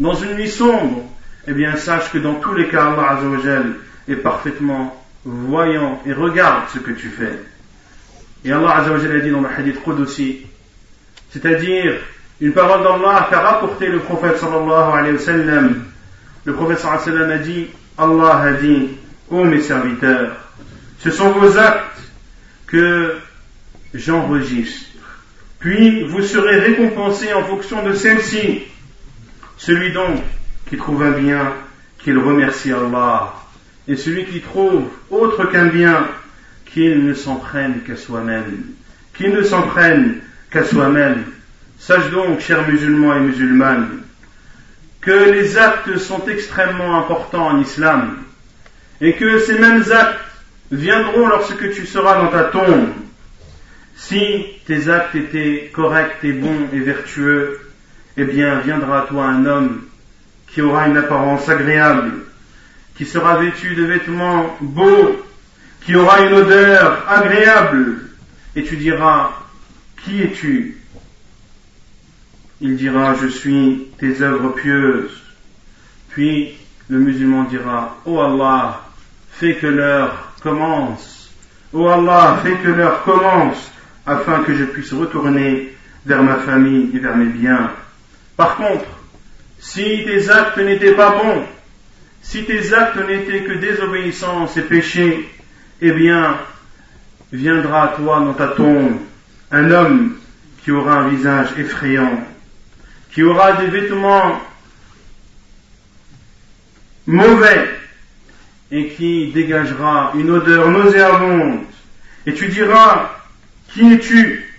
dans 0.00 0.14
une 0.14 0.34
nuit 0.34 0.48
sombre, 0.48 1.04
eh 1.46 1.52
bien 1.52 1.76
sache 1.76 2.10
que 2.10 2.18
dans 2.18 2.34
tous 2.34 2.54
les 2.54 2.68
cas, 2.68 2.92
Allah 2.92 3.18
Azzawajal 3.18 3.74
est 4.08 4.16
parfaitement 4.16 5.02
voyant 5.24 6.00
et 6.06 6.12
regarde 6.12 6.64
ce 6.72 6.78
que 6.78 6.92
tu 6.92 7.08
fais. 7.08 7.38
Et 8.44 8.52
Allah 8.52 8.76
Azzawajal 8.76 9.16
a 9.16 9.20
dit 9.20 9.30
dans 9.30 9.40
le 9.40 9.48
hadith 9.48 9.82
Qudusi, 9.82 10.46
c'est-à-dire 11.30 11.94
une 12.40 12.52
parole 12.52 12.82
d'Allah 12.82 13.26
qu'a 13.30 13.40
rapporté 13.40 13.88
le 13.88 14.00
prophète 14.00 14.38
sallallahu 14.38 14.98
alayhi 14.98 15.14
wa 15.14 15.20
sallam. 15.20 15.84
Le 16.46 16.52
prophète 16.52 16.84
a 16.84 17.38
dit, 17.38 17.66
Allah 17.98 18.40
a 18.40 18.52
dit, 18.52 18.90
ô 19.30 19.42
mes 19.42 19.60
serviteurs, 19.60 20.36
ce 21.00 21.10
sont 21.10 21.30
vos 21.30 21.58
actes 21.58 22.00
que 22.68 23.16
j'enregistre. 23.92 24.86
Puis 25.58 26.04
vous 26.04 26.22
serez 26.22 26.60
récompensés 26.60 27.32
en 27.34 27.42
fonction 27.42 27.84
de 27.84 27.92
celle-ci. 27.92 28.62
Celui 29.56 29.92
donc 29.92 30.20
qui 30.70 30.76
trouve 30.76 31.02
un 31.02 31.10
bien, 31.10 31.52
qu'il 31.98 32.16
remercie 32.16 32.72
Allah. 32.72 33.34
Et 33.88 33.96
celui 33.96 34.24
qui 34.26 34.40
trouve 34.40 34.84
autre 35.10 35.50
qu'un 35.50 35.66
bien, 35.66 36.06
qu'il 36.66 37.04
ne 37.04 37.14
s'en 37.14 37.36
prenne 37.36 37.82
qu'à 37.82 37.96
soi-même. 37.96 38.66
Qu'il 39.14 39.30
ne 39.30 39.42
s'en 39.42 39.62
prenne 39.62 40.20
qu'à 40.52 40.64
soi-même. 40.64 41.24
Sache 41.80 42.08
donc, 42.12 42.38
chers 42.38 42.68
musulmans 42.68 43.16
et 43.16 43.20
musulmanes, 43.20 44.05
que 45.06 45.30
les 45.30 45.56
actes 45.56 45.98
sont 45.98 46.26
extrêmement 46.26 46.98
importants 46.98 47.46
en 47.46 47.60
islam 47.60 48.16
et 49.00 49.12
que 49.14 49.38
ces 49.38 49.56
mêmes 49.56 49.84
actes 49.92 50.18
viendront 50.72 51.28
lorsque 51.28 51.72
tu 51.72 51.86
seras 51.86 52.20
dans 52.20 52.28
ta 52.28 52.44
tombe. 52.44 52.88
Si 53.94 54.46
tes 54.66 54.88
actes 54.88 55.14
étaient 55.14 55.70
corrects 55.72 56.24
et 56.24 56.32
bons 56.32 56.68
et 56.72 56.80
vertueux, 56.80 57.60
eh 58.16 58.24
bien 58.24 58.58
viendra 58.58 59.02
à 59.02 59.06
toi 59.06 59.26
un 59.26 59.46
homme 59.46 59.82
qui 60.48 60.60
aura 60.60 60.88
une 60.88 60.96
apparence 60.96 61.48
agréable, 61.48 62.12
qui 62.96 63.06
sera 63.06 63.36
vêtu 63.36 63.76
de 63.76 63.84
vêtements 63.84 64.56
beaux, 64.60 65.24
qui 65.84 65.94
aura 65.94 66.22
une 66.22 66.34
odeur 66.34 67.08
agréable, 67.08 67.98
et 68.56 68.64
tu 68.64 68.76
diras, 68.76 69.30
qui 70.02 70.22
es-tu? 70.22 70.75
Il 72.60 72.76
dira, 72.76 73.14
je 73.14 73.28
suis 73.28 73.88
tes 73.98 74.22
œuvres 74.22 74.50
pieuses. 74.50 75.22
Puis 76.10 76.54
le 76.88 76.98
musulman 76.98 77.44
dira, 77.44 77.98
oh 78.06 78.20
Allah, 78.20 78.82
fais 79.30 79.56
que 79.56 79.66
l'heure 79.66 80.32
commence. 80.42 81.30
Oh 81.72 81.88
Allah, 81.88 82.40
fais 82.42 82.56
que 82.56 82.68
l'heure 82.68 83.02
commence 83.02 83.70
afin 84.06 84.42
que 84.44 84.54
je 84.54 84.64
puisse 84.64 84.92
retourner 84.92 85.74
vers 86.06 86.22
ma 86.22 86.36
famille 86.36 86.90
et 86.94 86.98
vers 86.98 87.16
mes 87.16 87.26
biens. 87.26 87.72
Par 88.36 88.56
contre, 88.56 88.86
si 89.58 90.04
tes 90.04 90.30
actes 90.30 90.58
n'étaient 90.58 90.94
pas 90.94 91.10
bons, 91.10 91.42
si 92.22 92.44
tes 92.44 92.72
actes 92.72 92.98
n'étaient 93.06 93.42
que 93.42 93.58
désobéissance 93.58 94.56
et 94.56 94.62
péché, 94.62 95.28
eh 95.80 95.92
bien, 95.92 96.36
viendra 97.32 97.84
à 97.84 97.88
toi 97.88 98.20
dans 98.20 98.34
ta 98.34 98.48
tombe 98.48 98.96
un 99.50 99.70
homme 99.70 100.16
qui 100.62 100.72
aura 100.72 101.00
un 101.00 101.08
visage 101.08 101.48
effrayant, 101.58 102.24
qui 103.16 103.22
aura 103.22 103.54
des 103.54 103.68
vêtements 103.68 104.42
mauvais 107.06 107.70
et 108.70 108.88
qui 108.88 109.32
dégagera 109.32 110.12
une 110.16 110.28
odeur 110.28 110.70
nauséabonde. 110.70 111.60
Et 112.26 112.34
tu 112.34 112.48
diras, 112.48 113.10
qui 113.72 113.90
es-tu? 113.90 114.54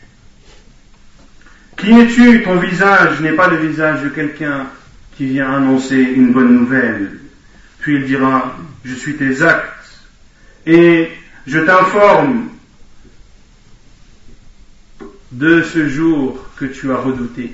Qui 1.77 1.99
es-tu? 1.99 2.41
Ton 2.41 2.55
visage 2.57 3.21
n'est 3.21 3.33
pas 3.33 3.47
le 3.47 3.57
visage 3.57 4.01
de 4.01 4.09
quelqu'un 4.09 4.65
qui 5.15 5.27
vient 5.27 5.53
annoncer 5.53 5.99
une 5.99 6.33
bonne 6.33 6.57
nouvelle. 6.57 7.19
Puis 7.77 7.97
il 7.97 8.05
dira, 8.05 8.57
je 8.83 8.95
suis 8.95 9.17
tes 9.17 9.43
actes 9.43 10.01
et 10.65 11.11
je 11.45 11.59
t'informe 11.59 12.49
de 15.31 15.61
ce 15.61 15.87
jour 15.87 16.43
que 16.55 16.65
tu 16.65 16.91
as 16.91 16.97
redouté, 16.97 17.53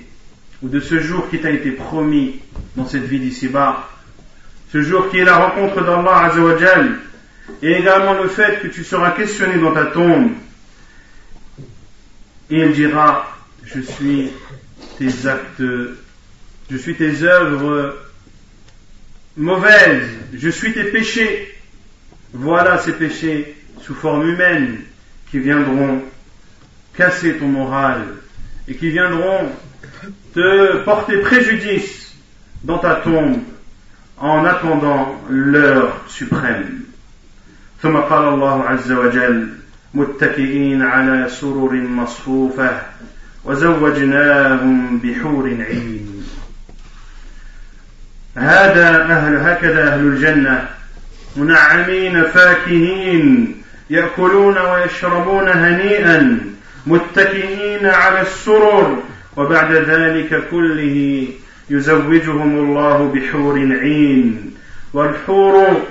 ou 0.63 0.69
de 0.69 0.79
ce 0.79 0.99
jour 0.99 1.29
qui 1.29 1.39
t'a 1.39 1.51
été 1.51 1.71
promis 1.71 2.39
dans 2.75 2.87
cette 2.87 3.03
vie 3.03 3.19
d'ici-bas, 3.19 3.87
ce 4.71 4.81
jour 4.81 5.11
qui 5.11 5.19
est 5.19 5.25
la 5.25 5.37
rencontre 5.37 5.83
d'Allah 5.83 6.25
Azzawajal, 6.25 6.99
et 7.61 7.73
également 7.73 8.13
le 8.13 8.29
fait 8.29 8.61
que 8.61 8.67
tu 8.67 8.83
seras 8.83 9.11
questionné 9.11 9.59
dans 9.59 9.73
ta 9.73 9.87
tombe, 9.87 10.31
et 12.49 12.61
il 12.61 12.71
dira, 12.71 13.37
je 13.65 13.81
suis 13.81 14.31
tes 14.97 15.27
actes 15.27 15.61
je 16.73 16.77
suis 16.77 16.95
tes 16.95 17.23
œuvres 17.23 17.95
mauvaises, 19.37 20.09
je 20.33 20.49
suis 20.49 20.73
tes 20.73 20.85
péchés. 20.85 21.53
Voilà 22.33 22.79
ces 22.79 22.93
péchés 22.93 23.55
sous 23.81 23.93
forme 23.93 24.27
humaine 24.27 24.79
qui 25.29 25.39
viendront 25.39 26.01
casser 26.95 27.37
ton 27.37 27.47
moral 27.47 28.15
et 28.67 28.75
qui 28.75 28.89
viendront 28.89 29.51
te 30.33 30.83
porter 30.83 31.21
préjudice 31.21 32.15
dans 32.63 32.77
ta 32.77 32.95
tombe 32.95 33.39
en 34.17 34.45
attendant 34.45 35.15
l'heure 35.29 36.01
suprême. 36.07 36.83
ثم 37.83 37.97
قال 37.97 38.27
الله 38.33 38.63
عز 38.63 38.91
وجل 38.91 39.47
متكئين 39.93 40.81
على 40.81 41.29
سرر 41.29 41.73
مصفوفه 41.73 42.81
وزوجناهم 43.45 44.97
بحور 44.97 45.47
عين 45.47 46.23
هذا 48.37 49.03
أهل 49.03 49.35
هكذا 49.35 49.93
أهل 49.93 49.99
الجنة 49.99 50.69
منعمين 51.35 52.23
فاكهين 52.23 53.55
يأكلون 53.89 54.57
ويشربون 54.57 55.49
هنيئا 55.49 56.39
متكئين 56.87 57.85
على 57.85 58.21
السرر 58.21 59.03
وبعد 59.36 59.72
ذلك 59.72 60.48
كله 60.50 61.28
يزوجهم 61.70 62.58
الله 62.58 63.12
بحور 63.14 63.58
عين 63.58 64.54
والحور 64.92 65.82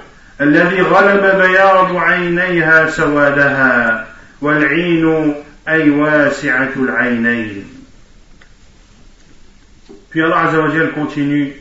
الذي 0.42 0.82
غلب 0.82 1.42
بياض 1.42 1.96
عينيها 1.96 2.90
سوادها 2.90 4.08
والعين 4.42 5.34
أي 5.68 5.90
واسعة 5.90 6.74
العينين 6.76 7.64
Puis 10.10 10.22
Allah 10.22 10.48
Azza 10.48 10.62
wa 10.62 10.70
Jal 10.74 10.94
continue 10.94 11.54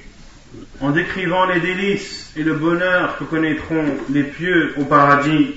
en 0.81 0.91
décrivant 0.91 1.47
les 1.47 1.61
délices 1.61 2.33
et 2.37 2.43
le 2.45 2.55
bonheur 2.55 3.19
que 3.19 3.25
connaîtront 3.25 3.85
les 4.09 4.23
pieux 4.23 4.73
au 4.79 4.85
paradis. 4.85 5.57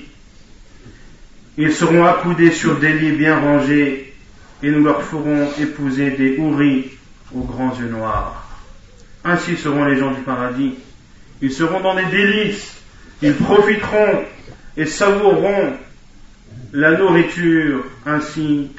Ils 1.56 1.72
seront 1.72 2.04
accoudés 2.04 2.50
sur 2.50 2.78
des 2.80 2.92
lits 2.92 3.12
bien 3.12 3.38
rangés 3.38 4.12
et 4.63 4.71
nous 4.71 4.83
leur 4.83 5.03
ferons 5.03 5.49
épouser 5.59 6.11
des 6.11 6.37
houris 6.37 6.91
aux 7.33 7.41
grands 7.41 7.75
yeux 7.75 7.89
noirs. 7.89 8.43
Ainsi 9.23 9.57
seront 9.57 9.85
les 9.85 9.97
gens 9.97 10.11
du 10.11 10.21
paradis. 10.21 10.73
Ils 11.41 11.51
seront 11.51 11.81
dans 11.81 11.95
des 11.95 12.05
délices. 12.05 12.75
Ils 13.21 13.33
profiteront 13.33 14.23
et 14.77 14.85
savoureront 14.85 15.73
la 16.73 16.97
nourriture 16.97 17.85
ainsi 18.05 18.71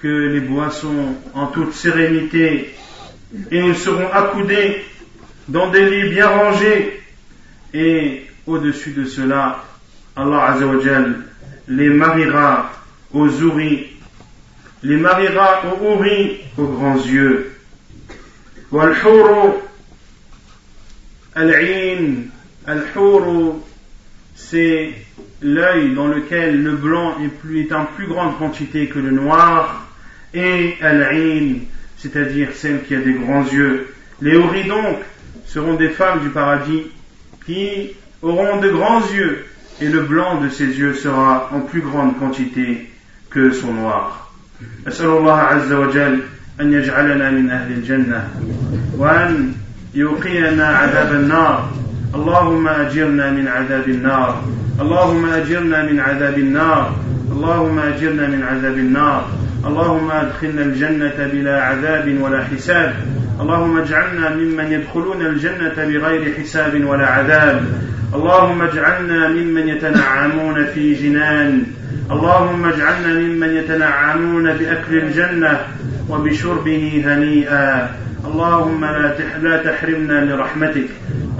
que 0.00 0.08
les 0.08 0.40
boissons 0.40 1.14
en 1.34 1.46
toute 1.46 1.74
sérénité. 1.74 2.74
Et 3.50 3.58
ils 3.58 3.76
seront 3.76 4.10
accoudés 4.12 4.84
dans 5.48 5.70
des 5.70 5.88
lits 5.88 6.10
bien 6.10 6.28
rangés. 6.28 7.00
Et 7.74 8.26
au-dessus 8.46 8.92
de 8.92 9.04
cela, 9.04 9.64
Allah 10.16 10.52
Azzawajal 10.52 11.14
les 11.68 11.88
mariera 11.88 12.72
aux 13.12 13.28
ouris, 13.42 13.86
les 14.82 14.96
mariera 14.96 15.62
aux 15.66 15.94
ouris, 15.94 16.40
aux 16.56 16.66
grands 16.66 16.96
yeux. 16.96 17.52
Wal-huru, 18.72 19.52
al-in, 21.34 22.28
al-huru, 22.66 23.52
c'est 24.34 24.92
l'œil 25.42 25.94
dans 25.94 26.06
lequel 26.06 26.62
le 26.62 26.72
blanc 26.72 27.16
est, 27.20 27.72
en 27.72 27.86
plus 27.86 28.06
grande 28.06 28.38
quantité 28.38 28.88
que 28.88 28.98
le 28.98 29.10
noir, 29.10 29.88
et 30.32 30.76
al-in, 30.80 31.60
c'est-à-dire 31.98 32.50
celle 32.54 32.82
qui 32.84 32.94
a 32.94 33.00
des 33.00 33.14
grands 33.14 33.44
yeux. 33.44 33.94
Les 34.20 34.36
ouris 34.36 34.64
donc, 34.64 34.98
seront 35.46 35.74
des 35.74 35.88
femmes 35.88 36.20
du 36.20 36.28
paradis 36.28 36.86
qui 37.44 37.90
auront 38.22 38.60
de 38.60 38.70
grands 38.70 39.02
yeux 39.10 39.44
et 39.80 39.88
le 39.88 40.02
blanc 40.02 40.40
de 40.40 40.48
ses 40.48 40.66
yeux 40.66 40.94
sera 40.94 41.48
en 41.52 41.60
plus 41.60 41.80
grande 41.80 42.18
quantité 42.18 42.90
que 43.30 43.50
son 43.50 43.72
noir. 43.72 44.29
أسأل 44.88 45.06
الله 45.06 45.38
عز 45.38 45.72
وجل 45.72 46.18
أن 46.60 46.72
يجعلنا 46.72 47.30
من 47.30 47.50
أهل 47.50 47.72
الجنة 47.72 48.28
وأن 48.98 49.52
يوقينا 49.94 50.66
عذاب 50.66 51.12
النار. 51.12 51.70
اللهم 52.14 52.68
أجرنا 52.68 53.30
من 53.30 53.48
عذاب 53.48 53.88
النار. 53.88 54.42
اللهم 54.80 55.28
أجرنا 55.28 55.82
من 55.82 56.00
عذاب 56.00 56.38
النار. 56.38 56.96
اللهم 57.32 57.78
أجرنا 57.78 58.26
من 58.26 58.42
عذاب 58.42 58.78
النار. 58.78 59.28
اللهم 59.66 60.10
أدخلنا 60.10 60.62
الجنة 60.62 61.30
بلا 61.32 61.62
عذاب 61.62 62.18
ولا 62.20 62.44
حساب. 62.44 62.94
اللهم 63.40 63.78
اجعلنا 63.78 64.34
ممن 64.34 64.72
يدخلون 64.72 65.26
الجنة 65.26 65.74
بغير 65.76 66.34
حساب 66.40 66.84
ولا 66.84 67.06
عذاب. 67.06 67.64
اللهم 68.14 68.62
اجعلنا 68.62 69.28
ممن 69.28 69.68
يتنعمون 69.68 70.64
في 70.74 70.94
جنان. 70.94 71.62
اللهم 72.10 72.66
اجعلنا 72.66 73.08
ممن 73.08 73.56
يتنعمون 73.56 74.52
بأكل 74.52 74.98
الجنة 74.98 75.60
وبشربه 76.08 77.02
هنيئا. 77.06 77.90
اللهم 78.24 78.84
لا 78.84 79.14
لا 79.42 79.56
تحرمنا 79.56 80.24
لرحمتك. 80.24 80.88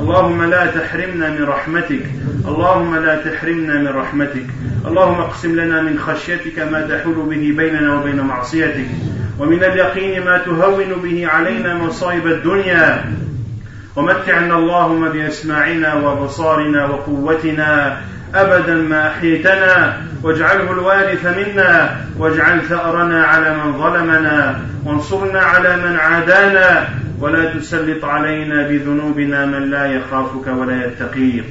اللهم 0.01 0.43
لا 0.43 0.67
تحرمنا 0.67 1.29
من 1.31 1.45
رحمتك. 1.45 2.05
اللهم 2.49 2.97
لا 2.97 3.15
تحرمنا 3.17 3.75
من 3.75 3.89
رحمتك. 3.89 4.47
اللهم 4.87 5.21
اقسم 5.21 5.61
لنا 5.61 5.83
من 5.83 5.99
خشيتك 5.99 6.59
ما 6.59 6.81
تحول 6.81 7.15
به 7.15 7.55
بيننا 7.57 7.95
وبين 7.95 8.21
معصيتك. 8.21 8.89
ومن 9.39 9.65
اليقين 9.65 10.25
ما 10.25 10.39
تهون 10.39 10.91
به 11.03 11.27
علينا 11.27 11.75
مصائب 11.75 12.27
الدنيا. 12.27 13.05
ومتعنا 13.97 14.59
اللهم 14.59 15.09
بأسماعنا 15.09 15.95
وبصارنا 15.95 16.87
وقوتنا. 16.87 18.01
أبدا 18.35 18.75
ما 18.75 19.09
احيتنا 19.09 20.01
واجعله 20.23 20.73
الوارث 20.73 21.27
منا 21.27 21.97
واجعل 22.19 22.61
ثأرنا 22.63 23.25
على 23.25 23.55
من 23.57 23.79
ظلمنا 23.79 24.61
وانصرنا 24.85 25.41
على 25.41 25.77
من 25.77 25.97
عادانا 25.97 26.89
ولا 27.21 27.55
تسلط 27.55 28.05
علينا 28.05 28.69
بذنوبنا 28.69 29.47
من 29.47 29.71
لا 29.71 29.87
يخافك 29.87 30.47
ولا 30.47 30.87
يتقيك. 30.87 31.45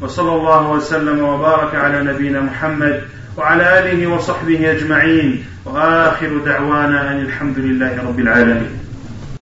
وصلى 0.00 0.32
الله 0.32 0.70
وسلم 0.70 1.22
وبارك 1.22 1.74
على 1.74 2.02
نبينا 2.02 2.40
محمد 2.40 3.00
وعلى 3.36 3.78
آله 3.78 4.06
وصحبه 4.06 4.70
أجمعين. 4.70 5.44
وآخر 5.64 6.38
دعوانا 6.46 7.10
أن 7.10 7.20
الحمد 7.20 7.58
لله 7.58 7.98
رب 8.08 8.20
العالمين. 8.20 8.81